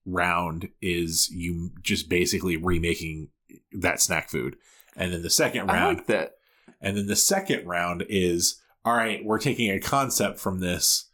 round 0.07 0.69
is 0.81 1.29
you 1.31 1.71
just 1.83 2.09
basically 2.09 2.57
remaking 2.57 3.29
that 3.73 4.01
snack 4.01 4.31
food. 4.31 4.57
And 4.97 5.13
then 5.13 5.23
the 5.23 5.31
second 5.31 5.71
I 5.71 5.75
round 5.75 5.99
like 5.99 6.07
that. 6.07 6.33
and 6.81 6.97
then 6.97 7.07
the 7.07 7.17
second 7.17 7.67
round 7.67 8.05
is 8.09 8.61
all 8.85 8.95
right, 8.95 9.23
we're 9.25 9.39
taking 9.39 9.71
a 9.71 9.81
concept 9.81 10.39
from 10.39 10.61
this 10.61 11.07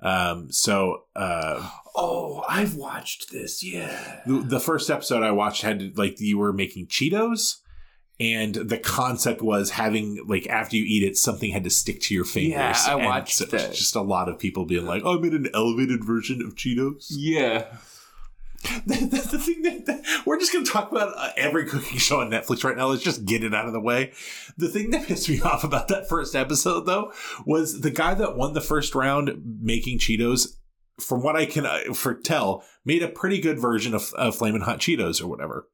um 0.00 0.50
so 0.50 1.04
uh 1.14 1.70
Oh, 1.94 2.42
I've 2.48 2.74
watched 2.74 3.30
this. 3.32 3.62
Yeah. 3.62 4.20
the, 4.26 4.40
the 4.40 4.60
first 4.60 4.88
episode 4.90 5.22
I 5.22 5.30
watched 5.32 5.62
had 5.62 5.96
like 5.98 6.20
you 6.20 6.38
were 6.38 6.52
making 6.52 6.86
Cheetos, 6.86 7.56
and 8.20 8.54
the 8.54 8.78
concept 8.78 9.42
was 9.42 9.70
having 9.70 10.24
like 10.26 10.46
after 10.48 10.76
you 10.76 10.84
eat 10.86 11.02
it, 11.02 11.16
something 11.18 11.50
had 11.50 11.64
to 11.64 11.70
stick 11.70 12.00
to 12.02 12.14
your 12.14 12.24
fingers. 12.24 12.52
Yeah, 12.52 12.76
I 12.86 12.94
And 12.94 13.04
watched 13.04 13.36
so 13.36 13.44
it 13.44 13.50
that. 13.50 13.72
Just 13.74 13.94
a 13.96 14.00
lot 14.02 14.28
of 14.28 14.38
people 14.38 14.64
being 14.64 14.86
like, 14.86 15.02
"Oh, 15.04 15.18
I 15.18 15.20
made 15.20 15.32
an 15.34 15.48
elevated 15.52 16.04
version 16.04 16.40
of 16.40 16.54
Cheetos." 16.54 17.06
Yeah. 17.10 17.66
the 18.86 18.94
thing 19.44 19.62
that, 19.62 19.86
that- 19.86 20.22
we're 20.24 20.38
just 20.38 20.52
going 20.52 20.64
to 20.64 20.70
talk 20.70 20.92
about 20.92 21.12
uh, 21.16 21.30
every 21.36 21.66
cooking 21.66 21.98
show 21.98 22.20
on 22.20 22.30
Netflix 22.30 22.62
right 22.62 22.76
now. 22.76 22.86
Let's 22.86 23.02
just 23.02 23.24
get 23.24 23.42
it 23.42 23.52
out 23.52 23.66
of 23.66 23.72
the 23.72 23.80
way. 23.80 24.12
The 24.56 24.68
thing 24.68 24.90
that 24.90 25.06
pissed 25.08 25.28
me 25.28 25.40
off 25.40 25.64
about 25.64 25.88
that 25.88 26.08
first 26.08 26.36
episode, 26.36 26.86
though, 26.86 27.12
was 27.44 27.80
the 27.80 27.90
guy 27.90 28.14
that 28.14 28.36
won 28.36 28.52
the 28.54 28.60
first 28.60 28.94
round 28.94 29.58
making 29.60 29.98
Cheetos. 29.98 30.46
From 31.02 31.22
what 31.22 31.36
I 31.36 31.46
can 31.46 31.66
uh, 31.66 31.92
foretell, 31.94 32.64
made 32.84 33.02
a 33.02 33.08
pretty 33.08 33.40
good 33.40 33.58
version 33.58 33.94
of, 33.94 34.12
of 34.14 34.36
Flamin' 34.36 34.62
Hot 34.62 34.78
Cheetos 34.78 35.22
or 35.22 35.26
whatever. 35.26 35.68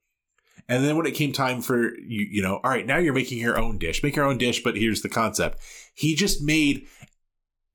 And 0.69 0.85
then 0.85 0.97
when 0.97 1.07
it 1.07 1.14
came 1.14 1.33
time 1.33 1.62
for 1.62 1.95
you, 1.99 2.27
you 2.31 2.43
know, 2.43 2.61
all 2.62 2.71
right, 2.71 2.87
now 2.87 2.99
you're 2.99 3.14
making 3.14 3.38
your 3.38 3.59
own 3.59 3.79
dish. 3.79 4.03
Make 4.03 4.17
your 4.17 4.27
own 4.27 4.38
dish, 4.38 4.62
but 4.62 4.77
here's 4.77 5.03
the 5.03 5.09
concept. 5.09 5.61
He 5.95 6.14
just 6.14 6.43
made 6.43 6.87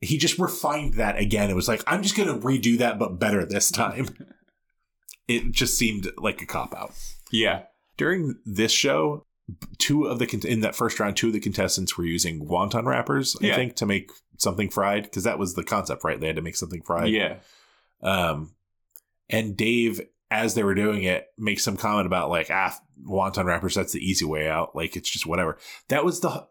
he 0.02 0.18
just 0.18 0.38
refined 0.38 0.96
that 0.96 1.18
again. 1.18 1.50
It 1.50 1.56
was 1.56 1.68
like, 1.68 1.82
I'm 1.88 2.04
just 2.04 2.16
gonna 2.16 2.38
redo 2.38 2.78
that, 2.78 3.00
but 3.00 3.20
better 3.20 3.46
this 3.46 3.72
time. 3.72 4.10
it 5.28 5.52
just 5.52 5.78
seemed 5.78 6.12
like 6.18 6.42
a 6.42 6.46
cop 6.46 6.76
out. 6.76 6.92
Yeah. 7.32 7.63
During 7.98 8.36
this 8.46 8.72
show, 8.72 9.26
two 9.77 10.06
of 10.06 10.19
the 10.19 10.45
in 10.47 10.62
that 10.62 10.75
first 10.75 10.99
round, 10.99 11.17
two 11.17 11.27
of 11.27 11.34
the 11.34 11.39
contestants 11.39 11.97
were 11.97 12.06
using 12.06 12.47
wonton 12.47 12.86
wrappers, 12.86 13.36
I 13.41 13.47
Yeah. 13.47 13.56
think, 13.56 13.75
to 13.77 13.86
make 13.86 14.12
something 14.38 14.69
fried 14.69 15.03
because 15.03 15.23
that 15.23 15.39
was 15.39 15.53
the 15.53 15.63
concept, 15.63 16.03
right? 16.03 16.19
They 16.19 16.27
had 16.27 16.36
to 16.38 16.41
make 16.41 16.56
something 16.56 16.82
fried. 16.82 17.12
Yeah. 17.12 17.38
Um, 18.01 18.53
and 19.29 19.56
Dave, 19.56 20.01
as 20.32 20.56
they 20.56 20.63
were 20.63 20.75
doing 20.75 21.03
it, 21.03 21.27
makes 21.38 21.63
some 21.63 21.77
comment 21.77 22.08
about 22.08 22.29
like, 22.29 22.49
ah, 22.49 22.77
wonton 23.08 23.45
wrappers, 23.45 23.75
that's 23.75 23.93
the 23.93 23.99
easy 24.06 24.25
way 24.25 24.47
out. 24.49 24.75
Like, 24.75 24.95
it's 24.95 25.10
just 25.10 25.25
whatever. 25.25 25.58
That 25.89 26.03
was 26.06 26.21
the, 26.21 26.47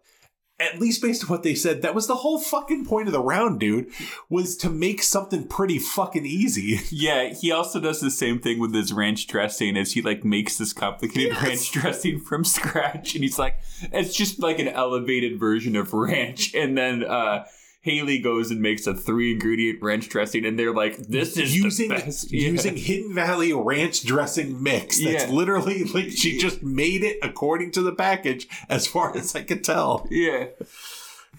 at 0.62 0.80
least 0.80 1.02
based 1.02 1.24
on 1.24 1.28
what 1.30 1.42
they 1.42 1.54
said, 1.54 1.82
that 1.82 1.94
was 1.94 2.06
the 2.06 2.16
whole 2.16 2.38
fucking 2.40 2.86
point 2.86 3.08
of 3.08 3.12
the 3.12 3.20
round, 3.20 3.60
dude, 3.60 3.88
was 4.28 4.56
to 4.58 4.70
make 4.70 5.02
something 5.02 5.46
pretty 5.46 5.78
fucking 5.78 6.26
easy. 6.26 6.80
Yeah, 6.90 7.28
he 7.34 7.50
also 7.50 7.80
does 7.80 8.00
the 8.00 8.10
same 8.10 8.38
thing 8.38 8.58
with 8.60 8.74
his 8.74 8.92
ranch 8.92 9.26
dressing 9.26 9.76
as 9.76 9.92
he 9.92 10.02
like 10.02 10.24
makes 10.24 10.58
this 10.58 10.72
complicated 10.72 11.32
Yes. 11.32 11.42
ranch 11.42 11.72
dressing 11.72 12.20
from 12.20 12.44
scratch 12.44 13.14
and 13.14 13.24
he's 13.24 13.38
like 13.38 13.56
it's 13.92 14.14
just 14.14 14.38
like 14.40 14.58
an 14.58 14.68
elevated 14.68 15.38
version 15.40 15.74
of 15.76 15.92
ranch 15.92 16.54
and 16.54 16.76
then 16.78 17.02
uh 17.04 17.44
Haley 17.82 18.20
goes 18.20 18.50
and 18.52 18.60
makes 18.62 18.86
a 18.86 18.94
three 18.94 19.32
ingredient 19.32 19.82
ranch 19.82 20.08
dressing 20.08 20.44
and 20.46 20.56
they're 20.58 20.72
like 20.72 20.96
this 20.98 21.36
is 21.36 21.54
using 21.56 21.88
the 21.88 21.96
best 21.96 22.30
Yeah. 22.32 22.48
using 22.50 22.76
Hidden 22.76 23.12
Valley 23.14 23.52
ranch 23.52 24.04
dressing 24.04 24.62
mix. 24.62 25.02
That's 25.02 25.24
Yeah. 25.24 25.30
literally 25.30 25.84
like 25.84 26.10
she 26.10 26.38
just 26.38 26.62
made 26.62 27.02
it 27.02 27.18
according 27.22 27.72
to 27.72 27.82
the 27.82 27.92
package, 27.92 28.48
as 28.68 28.86
far 28.86 29.16
as 29.16 29.34
I 29.34 29.42
could 29.42 29.64
tell. 29.64 30.06
yeah 30.10 30.46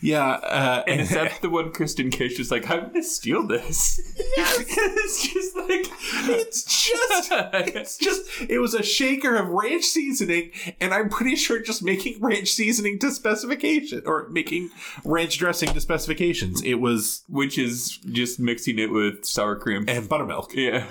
Yeah, 0.04 0.32
uh, 0.32 0.84
and 0.86 1.00
is 1.00 1.12
that 1.12 1.32
the 1.42 1.50
one 1.50 1.72
Kristen 1.72 2.10
Kish 2.10 2.38
is 2.38 2.52
like 2.52 2.70
I'm 2.70 2.88
gonna 2.88 3.02
steal 3.04 3.48
this 3.48 4.02
Yes. 4.36 4.60
it's 4.68 5.28
just 5.34 5.56
like 5.56 5.88
it's 6.30 6.64
just 6.66 7.32
it's 7.32 7.98
just 7.98 8.42
it 8.50 8.60
was 8.60 8.74
a 8.74 8.84
shaker 8.84 9.38
of 9.38 9.48
ranch 9.48 9.86
seasoning, 9.86 10.52
and 10.82 10.94
I'm 10.94 11.08
pretty 11.08 11.38
sure 11.38 11.62
just 11.62 11.82
making 11.84 12.20
ranch 12.20 12.50
seasoning 12.50 13.00
to 13.00 13.12
specification 13.12 14.02
or 14.06 14.28
making 14.28 14.72
ranch 15.06 15.38
dressing 15.38 15.70
to 15.70 15.80
specifications. 15.80 16.62
It 16.64 16.82
was 16.82 17.24
which 17.30 17.58
is 17.58 17.98
just 18.12 18.42
mixing 18.42 18.80
it 18.80 18.92
with 18.92 19.24
sour 19.24 19.56
cream 19.56 19.86
and 19.88 20.10
buttermilk. 20.10 20.54
Yeah. 20.54 20.86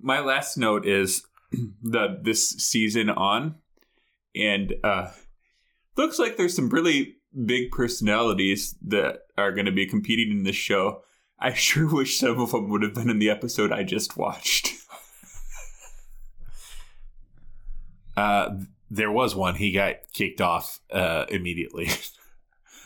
My 0.00 0.18
last 0.18 0.56
note 0.56 0.84
is 0.84 1.22
the 1.52 2.18
this 2.20 2.48
season 2.48 3.08
on, 3.08 3.54
and 4.34 4.74
uh 4.82 5.12
looks 5.96 6.18
like 6.18 6.36
there's 6.36 6.56
some 6.56 6.70
really 6.70 7.17
big 7.44 7.70
personalities 7.70 8.74
that 8.82 9.20
are 9.36 9.52
going 9.52 9.66
to 9.66 9.72
be 9.72 9.86
competing 9.86 10.30
in 10.30 10.42
this 10.44 10.56
show. 10.56 11.02
I 11.38 11.52
sure 11.54 11.92
wish 11.92 12.18
some 12.18 12.40
of 12.40 12.52
them 12.52 12.68
would 12.70 12.82
have 12.82 12.94
been 12.94 13.10
in 13.10 13.18
the 13.18 13.30
episode 13.30 13.72
I 13.72 13.84
just 13.84 14.16
watched. 14.16 14.74
Uh, 18.16 18.56
there 18.90 19.12
was 19.12 19.36
one. 19.36 19.54
He 19.54 19.70
got 19.70 19.96
kicked 20.12 20.40
off 20.40 20.80
uh, 20.90 21.26
immediately. 21.28 21.88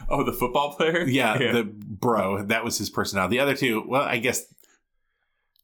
Oh, 0.09 0.25
the 0.25 0.33
football 0.33 0.75
player? 0.75 1.05
yeah, 1.07 1.39
the 1.39 1.63
bro. 1.65 2.43
That 2.43 2.65
was 2.65 2.77
his 2.77 2.91
personality. 2.91 3.37
The 3.37 3.43
other 3.43 3.55
two, 3.55 3.85
well, 3.87 4.03
I 4.03 4.19
guess 4.19 4.53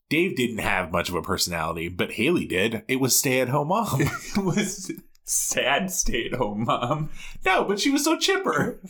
Dave 0.09 0.37
didn't 0.37 0.59
have 0.59 0.93
much 0.93 1.09
of 1.09 1.17
a 1.17 1.23
personality, 1.23 1.89
but 1.89 2.13
Haley 2.13 2.47
did. 2.47 2.85
It 2.87 3.01
was 3.01 3.19
stay 3.19 3.41
at 3.41 3.49
home 3.49 3.69
mom. 3.69 4.01
it 4.01 4.45
was 4.45 4.93
sad 5.29 5.91
stay 5.91 6.27
at 6.27 6.35
home 6.35 6.65
mom. 6.65 7.11
no, 7.45 7.65
but 7.65 7.81
she 7.81 7.91
was 7.91 8.05
so 8.05 8.19
chipper. 8.19 8.81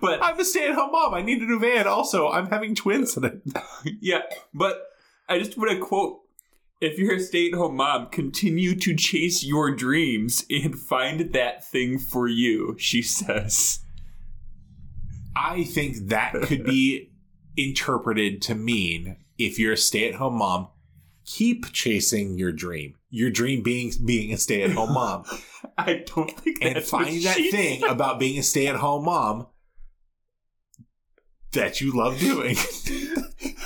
But 0.00 0.22
I'm 0.22 0.38
a 0.38 0.44
stay 0.44 0.68
at 0.68 0.74
home 0.74 0.92
mom. 0.92 1.14
I 1.14 1.22
need 1.22 1.40
a 1.40 1.46
new 1.46 1.58
van. 1.58 1.86
Also, 1.86 2.28
I'm 2.28 2.48
having 2.48 2.74
twins 2.74 3.16
yeah, 4.00 4.22
but 4.52 4.82
I 5.28 5.38
just 5.38 5.56
want 5.56 5.70
to 5.70 5.78
quote 5.78 6.20
if 6.80 6.98
you're 6.98 7.14
a 7.14 7.20
stay 7.20 7.48
at 7.48 7.54
home 7.54 7.76
mom, 7.76 8.08
continue 8.08 8.74
to 8.74 8.94
chase 8.94 9.42
your 9.42 9.70
dreams 9.74 10.44
and 10.50 10.78
find 10.78 11.32
that 11.32 11.64
thing 11.64 11.98
for 11.98 12.28
you, 12.28 12.76
she 12.78 13.00
says. 13.00 13.80
I 15.34 15.64
think 15.64 16.08
that 16.08 16.34
could 16.42 16.64
be 16.64 17.10
interpreted 17.56 18.42
to 18.42 18.54
mean 18.54 19.16
if 19.38 19.58
you're 19.58 19.72
a 19.72 19.78
stay 19.78 20.08
at 20.08 20.16
home 20.16 20.38
mom, 20.38 20.68
keep 21.24 21.72
chasing 21.72 22.38
your 22.38 22.52
dream. 22.52 22.96
Your 23.08 23.30
dream 23.30 23.62
being 23.62 23.92
being 24.04 24.32
a 24.32 24.36
stay 24.36 24.62
at 24.62 24.72
home 24.72 24.92
mom. 24.92 25.24
I 25.78 26.04
don't 26.14 26.30
think 26.40 26.58
and 26.62 26.82
find 26.84 27.22
that 27.22 27.36
thing 27.36 27.84
about 27.84 28.18
being 28.18 28.38
a 28.38 28.42
stay 28.42 28.66
at 28.66 28.76
home 28.76 29.04
mom 29.04 29.46
that 31.52 31.80
you 31.80 31.92
love 31.92 32.18
doing. 32.20 32.56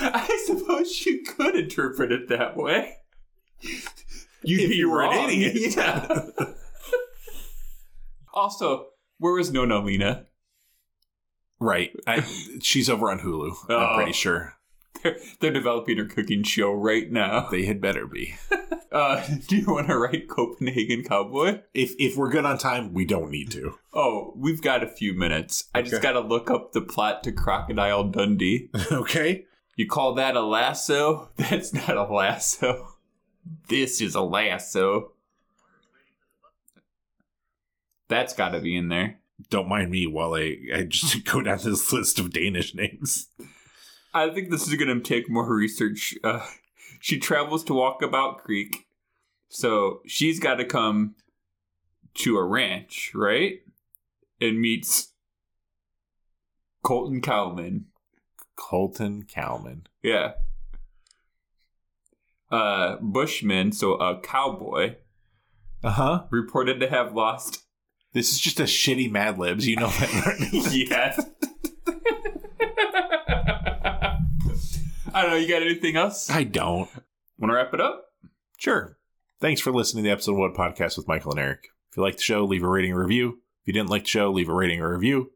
I 0.01 0.43
suppose 0.47 1.05
you 1.07 1.23
could 1.23 1.57
interpret 1.57 2.13
it 2.13 2.29
that 2.29 2.57
way. 2.57 2.97
You'd 4.43 4.61
If 4.63 4.71
be 4.71 4.77
you 4.77 4.91
were 4.91 5.03
an 5.03 5.11
wrong. 5.11 5.31
idiot. 5.31 5.75
Yeah. 5.77 6.25
also, 8.33 8.87
where 9.19 9.39
is 9.39 9.49
was 9.49 9.53
Nona 9.53 9.81
Lena? 9.83 10.27
right. 11.59 11.91
I, 12.07 12.21
she's 12.63 12.89
over 12.89 13.11
on 13.11 13.21
Hulu. 13.21 13.53
Oh. 13.69 13.77
I'm 13.77 13.97
pretty 13.97 14.13
sure. 14.13 14.55
They're, 15.03 15.17
they're 15.41 15.53
developing 15.53 15.99
a 15.99 16.05
cooking 16.07 16.43
show 16.43 16.73
right 16.73 17.11
now. 17.11 17.49
They 17.51 17.65
had 17.65 17.81
better 17.81 18.07
be. 18.07 18.35
Uh, 18.93 19.25
do 19.47 19.57
you 19.57 19.67
want 19.73 19.87
to 19.87 19.97
write 19.97 20.29
Copenhagen 20.29 21.05
Cowboy? 21.05 21.61
If 21.73 21.95
if 22.01 22.17
we're 22.17 22.29
good 22.29 22.45
on 22.45 22.59
time, 22.59 22.93
we 22.93 23.05
don't 23.05 23.31
need 23.31 23.53
to. 23.53 23.79
Oh, 23.95 24.33
we've 24.37 24.61
got 24.61 24.83
a 24.83 24.89
few 24.89 25.15
minutes. 25.15 25.69
I 25.73 25.83
just 25.83 25.95
Okay. 25.95 26.03
got 26.03 26.13
to 26.15 26.21
look 26.21 26.51
up 26.51 26.73
the 26.73 26.81
plot 26.81 27.23
to 27.23 27.31
Crocodile 27.31 28.09
Dundee. 28.11 28.69
okay. 28.91 29.45
You 29.77 29.87
call 29.87 30.15
that 30.15 30.35
a 30.35 30.41
lasso? 30.43 31.31
That's 31.37 31.73
not 31.73 31.97
a 31.97 32.03
lasso. 32.03 32.97
This 33.69 34.01
is 34.01 34.17
a 34.17 34.23
lasso. 34.23 35.13
That's 38.09 38.33
got 38.35 38.49
to 38.49 38.61
be 38.61 38.77
in 38.77 38.89
there. 38.89 39.19
Don't 39.51 39.69
mind 39.69 39.93
me 39.93 40.09
while 40.09 40.35
I, 40.35 40.57
I 40.75 40.83
just 40.89 41.25
go 41.25 41.43
down 41.43 41.59
this 41.63 41.93
list 41.93 42.19
of 42.19 42.33
Danish 42.33 42.75
names. 42.75 43.29
I 44.13 44.31
think 44.31 44.51
this 44.51 44.67
is 44.67 44.75
going 44.75 44.89
to 44.97 45.01
take 45.01 45.31
more 45.31 45.53
research. 45.55 46.15
Uh, 46.25 46.45
she 47.01 47.19
travels 47.19 47.65
to 47.65 47.73
Walkabout 47.73 48.39
Creek, 48.39 48.87
so 49.49 50.01
she's 50.07 50.41
got 50.41 50.57
to 50.57 50.65
come 50.65 51.15
to 52.15 52.37
a 52.37 52.45
ranch, 52.45 53.13
right? 53.15 53.61
And 54.41 54.61
meets 54.61 55.13
Colton 56.83 57.21
Cowman. 57.21 57.87
Colton 58.57 59.25
Cowman. 59.25 59.87
Yeah. 60.03 60.33
Uh, 62.51 62.97
Bushman, 63.01 63.71
so 63.73 63.93
a 63.95 64.21
cowboy, 64.21 64.97
Uh 65.85 65.91
huh. 65.91 66.25
reported 66.31 66.81
to 66.81 66.89
have 66.89 67.15
lost. 67.15 67.63
This 68.13 68.33
is 68.33 68.41
just 68.41 68.59
a 68.59 68.65
shitty 68.65 69.09
Mad 69.11 69.39
Libs. 69.39 69.69
You 69.69 69.77
know 69.77 69.87
that. 69.89 70.49
yes. 70.91 71.25
I 75.13 75.23
don't 75.23 75.31
know. 75.31 75.37
You 75.37 75.49
got 75.49 75.63
anything 75.63 75.97
else? 75.97 76.31
I 76.31 76.45
don't. 76.45 76.89
Want 77.39 77.51
to 77.51 77.55
wrap 77.55 77.75
it 77.75 77.81
up? 77.81 78.07
Sure. 78.59 78.97
Thanks 79.41 79.61
for 79.61 79.73
listening 79.73 80.05
to 80.05 80.09
the 80.09 80.13
episode 80.13 80.37
one 80.37 80.55
podcast 80.55 80.97
with 80.97 81.09
Michael 81.09 81.33
and 81.33 81.41
Eric. 81.41 81.69
If 81.91 81.97
you 81.97 82.03
liked 82.03 82.19
the 82.19 82.23
show, 82.23 82.45
leave 82.45 82.63
a 82.63 82.69
rating 82.69 82.93
or 82.93 83.03
review. 83.03 83.39
If 83.63 83.67
you 83.67 83.73
didn't 83.73 83.91
like 83.91 84.03
the 84.03 84.09
show, 84.09 84.31
leave 84.31 84.49
a 84.49 84.55
rating 84.55 84.81
or 84.81 84.93
review. 84.95 85.33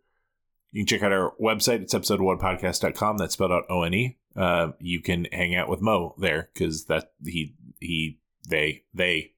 You 0.73 0.83
can 0.83 0.87
check 0.87 1.03
out 1.03 1.13
our 1.13 1.33
website. 1.41 1.81
It's 1.81 1.95
episode 1.95 2.21
one 2.21 2.39
podcast.com. 2.39 3.17
That's 3.19 3.35
spelled 3.35 3.53
out 3.53 3.65
O 3.71 3.83
N 3.83 3.95
E. 3.95 4.19
Uh, 4.37 4.73
you 4.81 5.01
can 5.01 5.27
hang 5.33 5.55
out 5.55 5.69
with 5.69 5.81
Mo 5.81 6.15
there 6.19 6.51
because 6.53 6.85
that 6.87 7.13
he, 7.25 7.55
he, 7.81 8.19
they, 8.49 8.83
they, 8.93 9.33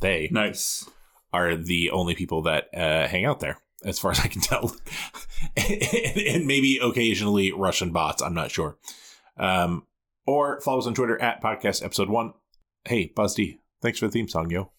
they 0.00 0.28
Nice. 0.32 0.88
are 1.32 1.56
the 1.56 1.90
only 1.90 2.14
people 2.14 2.42
that 2.42 2.68
uh, 2.74 3.08
hang 3.08 3.24
out 3.24 3.40
there, 3.40 3.58
as 3.84 3.98
far 3.98 4.12
as 4.12 4.20
I 4.20 4.28
can 4.28 4.40
tell. 4.40 4.74
and, 5.56 6.16
and 6.20 6.46
maybe 6.46 6.78
occasionally 6.82 7.52
Russian 7.52 7.90
bots. 7.92 8.22
I'm 8.22 8.34
not 8.34 8.50
sure. 8.52 8.76
Um, 9.36 9.86
or 10.26 10.60
follow 10.60 10.78
us 10.78 10.86
on 10.86 10.94
Twitter 10.94 11.20
at 11.20 11.42
podcast 11.42 11.84
episode 11.84 12.08
one. 12.08 12.32
Hey, 12.84 13.12
Buzz 13.14 13.38
thanks 13.82 13.98
for 13.98 14.06
the 14.06 14.12
theme 14.12 14.28
song, 14.28 14.50
yo. 14.50 14.72